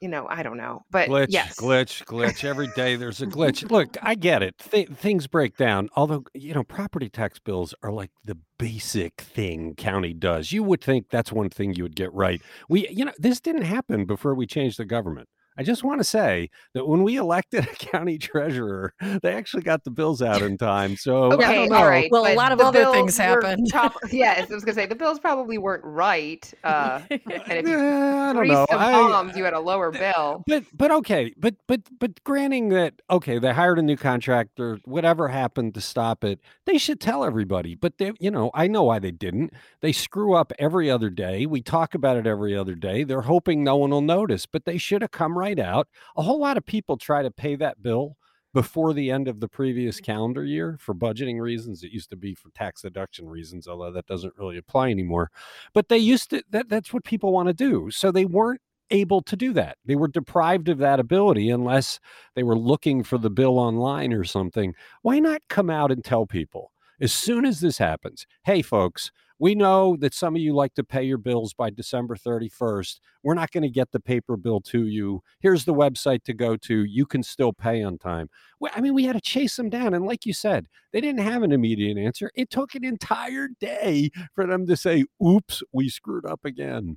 you 0.00 0.08
know, 0.08 0.26
I 0.28 0.42
don't 0.42 0.56
know, 0.56 0.84
but 0.90 1.08
glitch, 1.08 1.28
yes. 1.30 1.58
glitch, 1.58 2.04
glitch. 2.04 2.44
Every 2.44 2.68
day 2.76 2.96
there's 2.96 3.22
a 3.22 3.26
glitch. 3.26 3.68
Look, 3.70 3.96
I 4.02 4.14
get 4.14 4.42
it. 4.42 4.56
Th- 4.58 4.88
things 4.88 5.26
break 5.26 5.56
down. 5.56 5.88
Although, 5.96 6.24
you 6.34 6.54
know, 6.54 6.64
property 6.64 7.08
tax 7.08 7.38
bills 7.38 7.74
are 7.82 7.92
like 7.92 8.10
the 8.24 8.36
basic 8.58 9.20
thing 9.20 9.74
county 9.74 10.12
does. 10.12 10.52
You 10.52 10.62
would 10.62 10.82
think 10.82 11.08
that's 11.10 11.32
one 11.32 11.48
thing 11.48 11.74
you 11.74 11.82
would 11.82 11.96
get 11.96 12.12
right. 12.12 12.40
We, 12.68 12.88
you 12.88 13.04
know, 13.04 13.12
this 13.18 13.40
didn't 13.40 13.62
happen 13.62 14.04
before 14.04 14.34
we 14.34 14.46
changed 14.46 14.78
the 14.78 14.84
government. 14.84 15.28
I 15.56 15.62
just 15.62 15.84
want 15.84 16.00
to 16.00 16.04
say 16.04 16.50
that 16.74 16.86
when 16.86 17.02
we 17.02 17.16
elected 17.16 17.64
a 17.64 17.74
county 17.78 18.18
treasurer, 18.18 18.92
they 19.22 19.32
actually 19.34 19.62
got 19.62 19.84
the 19.84 19.90
bills 19.90 20.20
out 20.22 20.42
in 20.42 20.58
time. 20.58 20.96
So 20.96 21.30
I 21.30 21.34
Okay, 21.34 21.54
don't 21.54 21.68
know. 21.70 21.76
all 21.76 21.86
right. 21.88 22.10
Well, 22.10 22.26
a 22.26 22.34
lot 22.34 22.52
of 22.52 22.60
other 22.60 22.84
things 22.92 23.18
were 23.18 23.24
happened. 23.24 23.68
prob- 23.70 23.92
yes, 24.10 24.50
I 24.50 24.54
was 24.54 24.64
gonna 24.64 24.74
say 24.74 24.86
the 24.86 24.94
bills 24.94 25.18
probably 25.18 25.58
weren't 25.58 25.84
right. 25.84 26.52
Uh, 26.64 27.00
and 27.10 27.20
if 27.58 27.66
you 27.66 27.78
Yeah, 27.78 28.30
I 28.30 28.32
don't 28.32 28.48
know. 28.48 28.66
some 28.70 28.80
I- 28.80 28.92
palms, 28.92 29.36
you 29.36 29.44
had 29.44 29.52
a 29.54 29.60
lower 29.60 29.90
bill. 29.90 30.42
But 30.46 30.64
but 30.72 30.90
okay, 30.90 31.32
but 31.36 31.54
but 31.68 31.82
but 32.00 32.22
granting 32.24 32.70
that 32.70 32.94
okay, 33.10 33.38
they 33.38 33.52
hired 33.52 33.78
a 33.78 33.82
new 33.82 33.96
contractor, 33.96 34.78
whatever 34.84 35.28
happened 35.28 35.74
to 35.74 35.80
stop 35.80 36.24
it, 36.24 36.40
they 36.66 36.78
should 36.78 37.00
tell 37.00 37.24
everybody. 37.24 37.74
But 37.74 37.98
they, 37.98 38.12
you 38.18 38.30
know, 38.30 38.50
I 38.54 38.66
know 38.66 38.84
why 38.84 38.98
they 38.98 39.10
didn't. 39.12 39.52
They 39.80 39.92
screw 39.92 40.34
up 40.34 40.52
every 40.58 40.90
other 40.90 41.10
day. 41.10 41.46
We 41.46 41.60
talk 41.62 41.94
about 41.94 42.16
it 42.16 42.26
every 42.26 42.56
other 42.56 42.74
day. 42.74 43.04
They're 43.04 43.20
hoping 43.22 43.62
no 43.62 43.76
one 43.76 43.90
will 43.90 44.00
notice, 44.00 44.46
but 44.46 44.64
they 44.64 44.78
should 44.78 45.02
have 45.02 45.10
come 45.10 45.36
right 45.36 45.43
out. 45.52 45.88
A 46.16 46.22
whole 46.22 46.38
lot 46.38 46.56
of 46.56 46.66
people 46.66 46.96
try 46.96 47.22
to 47.22 47.30
pay 47.30 47.56
that 47.56 47.82
bill 47.82 48.16
before 48.54 48.92
the 48.92 49.10
end 49.10 49.28
of 49.28 49.40
the 49.40 49.48
previous 49.48 49.96
mm-hmm. 49.96 50.12
calendar 50.12 50.44
year 50.44 50.78
for 50.80 50.94
budgeting 50.94 51.40
reasons. 51.40 51.82
It 51.82 51.90
used 51.90 52.10
to 52.10 52.16
be 52.16 52.34
for 52.34 52.50
tax 52.50 52.82
deduction 52.82 53.28
reasons, 53.28 53.68
although 53.68 53.92
that 53.92 54.06
doesn't 54.06 54.38
really 54.38 54.56
apply 54.56 54.90
anymore. 54.90 55.30
But 55.74 55.88
they 55.88 55.98
used 55.98 56.30
to 56.30 56.42
that 56.50 56.68
that's 56.68 56.92
what 56.92 57.04
people 57.04 57.32
want 57.32 57.48
to 57.48 57.54
do. 57.54 57.90
So 57.90 58.10
they 58.10 58.24
weren't 58.24 58.60
able 58.90 59.22
to 59.22 59.36
do 59.36 59.52
that. 59.54 59.78
They 59.84 59.96
were 59.96 60.08
deprived 60.08 60.68
of 60.68 60.78
that 60.78 61.00
ability 61.00 61.50
unless 61.50 61.98
they 62.34 62.42
were 62.42 62.56
looking 62.56 63.02
for 63.02 63.18
the 63.18 63.30
bill 63.30 63.58
online 63.58 64.12
or 64.12 64.24
something. 64.24 64.74
Why 65.02 65.18
not 65.18 65.42
come 65.48 65.70
out 65.70 65.90
and 65.90 66.04
tell 66.04 66.26
people 66.26 66.70
as 67.00 67.12
soon 67.12 67.44
as 67.44 67.60
this 67.60 67.78
happens, 67.78 68.26
hey, 68.44 68.62
folks, 68.62 69.10
we 69.38 69.54
know 69.54 69.96
that 69.96 70.14
some 70.14 70.36
of 70.36 70.40
you 70.40 70.54
like 70.54 70.74
to 70.74 70.84
pay 70.84 71.02
your 71.02 71.18
bills 71.18 71.54
by 71.54 71.70
December 71.70 72.16
31st. 72.16 73.00
We're 73.22 73.34
not 73.34 73.50
going 73.50 73.62
to 73.62 73.68
get 73.68 73.90
the 73.90 74.00
paper 74.00 74.36
bill 74.36 74.60
to 74.62 74.86
you. 74.86 75.22
Here's 75.40 75.64
the 75.64 75.74
website 75.74 76.22
to 76.24 76.34
go 76.34 76.56
to. 76.56 76.84
You 76.84 77.06
can 77.06 77.22
still 77.22 77.52
pay 77.52 77.82
on 77.82 77.98
time. 77.98 78.28
I 78.74 78.80
mean, 78.80 78.94
we 78.94 79.04
had 79.04 79.14
to 79.14 79.20
chase 79.20 79.56
them 79.56 79.70
down. 79.70 79.94
And 79.94 80.06
like 80.06 80.24
you 80.24 80.32
said, 80.32 80.66
they 80.92 81.00
didn't 81.00 81.22
have 81.22 81.42
an 81.42 81.52
immediate 81.52 81.98
answer. 81.98 82.30
It 82.34 82.50
took 82.50 82.74
an 82.74 82.84
entire 82.84 83.48
day 83.60 84.10
for 84.34 84.46
them 84.46 84.66
to 84.66 84.76
say, 84.76 85.04
oops, 85.24 85.62
we 85.72 85.88
screwed 85.88 86.26
up 86.26 86.44
again. 86.44 86.96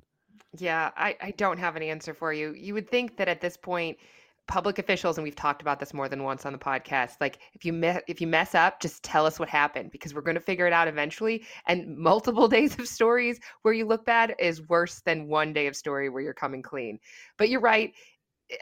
Yeah, 0.56 0.90
I, 0.96 1.16
I 1.20 1.30
don't 1.32 1.58
have 1.58 1.76
an 1.76 1.82
answer 1.82 2.14
for 2.14 2.32
you. 2.32 2.52
You 2.52 2.74
would 2.74 2.88
think 2.88 3.16
that 3.18 3.28
at 3.28 3.40
this 3.40 3.56
point, 3.56 3.98
public 4.48 4.78
officials, 4.78 5.18
and 5.18 5.22
we've 5.22 5.36
talked 5.36 5.62
about 5.62 5.78
this 5.78 5.94
more 5.94 6.08
than 6.08 6.24
once 6.24 6.44
on 6.44 6.52
the 6.52 6.58
podcast, 6.58 7.16
like 7.20 7.38
if 7.52 7.64
you 7.64 7.72
me- 7.72 8.00
if 8.08 8.20
you 8.20 8.26
mess 8.26 8.54
up, 8.54 8.80
just 8.80 9.02
tell 9.04 9.26
us 9.26 9.38
what 9.38 9.48
happened 9.48 9.90
because 9.92 10.14
we're 10.14 10.22
going 10.22 10.34
to 10.34 10.40
figure 10.40 10.66
it 10.66 10.72
out 10.72 10.88
eventually. 10.88 11.44
And 11.66 11.96
multiple 11.96 12.48
days 12.58 12.78
of 12.78 12.88
stories 12.88 13.38
where 13.62 13.74
you 13.74 13.86
look 13.86 14.04
bad 14.04 14.34
is 14.38 14.66
worse 14.68 15.00
than 15.04 15.28
one 15.28 15.52
day 15.52 15.66
of 15.66 15.76
story 15.76 16.08
where 16.08 16.22
you're 16.22 16.34
coming 16.34 16.62
clean. 16.62 16.98
But 17.36 17.50
you're 17.50 17.60
right. 17.60 17.92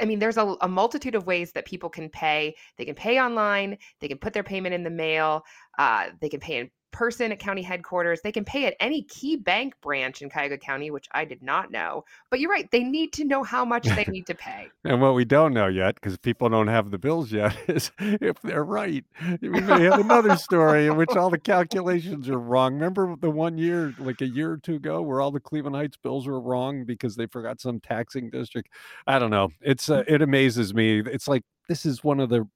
I 0.01 0.05
mean, 0.05 0.19
there's 0.19 0.37
a, 0.37 0.57
a 0.61 0.69
multitude 0.69 1.15
of 1.15 1.27
ways 1.27 1.53
that 1.53 1.65
people 1.65 1.89
can 1.89 2.09
pay. 2.11 2.57
They 2.77 2.85
can 2.85 2.97
pay 2.97 3.21
online. 3.21 3.79
They 4.01 4.09
can 4.09 4.19
put 4.19 4.33
their 4.33 4.43
payment 4.43 4.75
in 4.75 4.83
the 4.83 4.91
mail. 4.91 5.45
Uh, 5.79 6.09
they 6.21 6.29
can 6.29 6.41
pay 6.41 6.59
in 6.59 6.71
person 6.93 7.33
at 7.33 7.39
county 7.39 7.63
headquarters. 7.63 8.21
They 8.23 8.33
can 8.33 8.45
pay 8.45 8.67
at 8.67 8.75
any 8.81 9.05
KeyBank 9.05 9.73
branch 9.83 10.23
in 10.23 10.31
Cuyahoga 10.31 10.59
County, 10.59 10.91
which 10.91 11.09
I 11.13 11.25
did 11.25 11.43
not 11.43 11.71
know. 11.71 12.05
But 12.31 12.41
you're 12.41 12.51
right; 12.51 12.71
they 12.71 12.83
need 12.83 13.13
to 13.15 13.25
know 13.25 13.43
how 13.43 13.65
much 13.65 13.85
they 13.85 14.05
need 14.05 14.27
to 14.27 14.35
pay. 14.35 14.69
And 14.85 15.01
what 15.01 15.15
we 15.15 15.25
don't 15.25 15.53
know 15.53 15.67
yet, 15.67 15.97
because 15.97 16.17
people 16.17 16.49
don't 16.49 16.69
have 16.69 16.93
the 16.93 16.99
bills 16.99 17.33
yet, 17.33 17.57
is 17.69 17.91
if 17.99 18.41
they're 18.43 18.65
right. 18.65 19.05
We 19.41 19.49
may 19.49 19.83
have 19.83 19.99
another 19.99 20.37
story 20.37 20.87
in 20.87 20.97
which 20.97 21.11
all 21.11 21.29
the 21.29 21.39
calculations 21.39 22.29
are 22.29 22.39
wrong. 22.39 22.75
Remember 22.75 23.17
the 23.21 23.31
one 23.31 23.59
year, 23.59 23.95
like 23.99 24.21
a 24.21 24.29
year 24.29 24.53
or 24.53 24.59
two 24.59 24.77
ago, 24.77 25.03
where 25.03 25.21
all 25.21 25.33
the 25.33 25.41
Cleveland 25.41 25.75
Heights 25.75 25.97
bills 25.97 26.29
were 26.29 26.41
wrong 26.41 26.85
because 26.85 27.17
they 27.17 27.27
forgot 27.27 27.61
some 27.61 27.81
taxing 27.81 28.31
district? 28.31 28.69
I 29.09 29.19
don't 29.19 29.31
know. 29.31 29.51
It's 29.61 29.91
uh, 29.91 30.05
it 30.07 30.23
amazes 30.23 30.73
me. 30.73 31.01
It's 31.01 31.27
like 31.27 31.43
this 31.69 31.85
is 31.85 32.05
one 32.05 32.21
of 32.21 32.29
the 32.29 32.49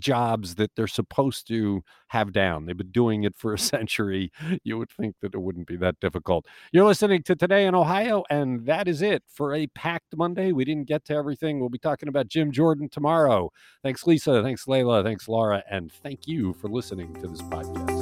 jobs 0.00 0.54
that 0.56 0.70
they're 0.76 0.86
supposed 0.86 1.46
to 1.48 1.82
have 2.08 2.32
down. 2.32 2.66
They've 2.66 2.76
been 2.76 2.90
doing 2.90 3.24
it 3.24 3.36
for 3.36 3.54
a 3.54 3.58
century. 3.74 4.30
You 4.62 4.78
would 4.78 4.90
think 4.90 5.16
that 5.20 5.34
it 5.34 5.38
wouldn't 5.40 5.66
be 5.66 5.76
that 5.76 5.98
difficult. 6.00 6.46
You're 6.72 6.84
listening 6.84 7.22
to 7.24 7.36
Today 7.36 7.66
in 7.66 7.74
Ohio, 7.74 8.24
and 8.30 8.64
that 8.66 8.88
is 8.88 9.02
it 9.02 9.22
for 9.28 9.54
a 9.54 9.66
packed 9.68 10.16
Monday. 10.16 10.52
We 10.52 10.64
didn't 10.64 10.88
get 10.88 11.04
to 11.06 11.14
everything. 11.14 11.60
We'll 11.60 11.68
be 11.68 11.78
talking 11.78 12.08
about 12.08 12.28
Jim 12.28 12.52
Jordan 12.52 12.88
tomorrow. 12.88 13.50
Thanks, 13.82 14.06
Lisa. 14.06 14.42
Thanks, 14.42 14.66
Leila. 14.66 15.02
Thanks, 15.02 15.28
Laura. 15.28 15.62
And 15.70 15.92
thank 15.92 16.26
you 16.26 16.54
for 16.54 16.68
listening 16.68 17.14
to 17.14 17.28
this 17.28 17.42
podcast. 17.42 17.93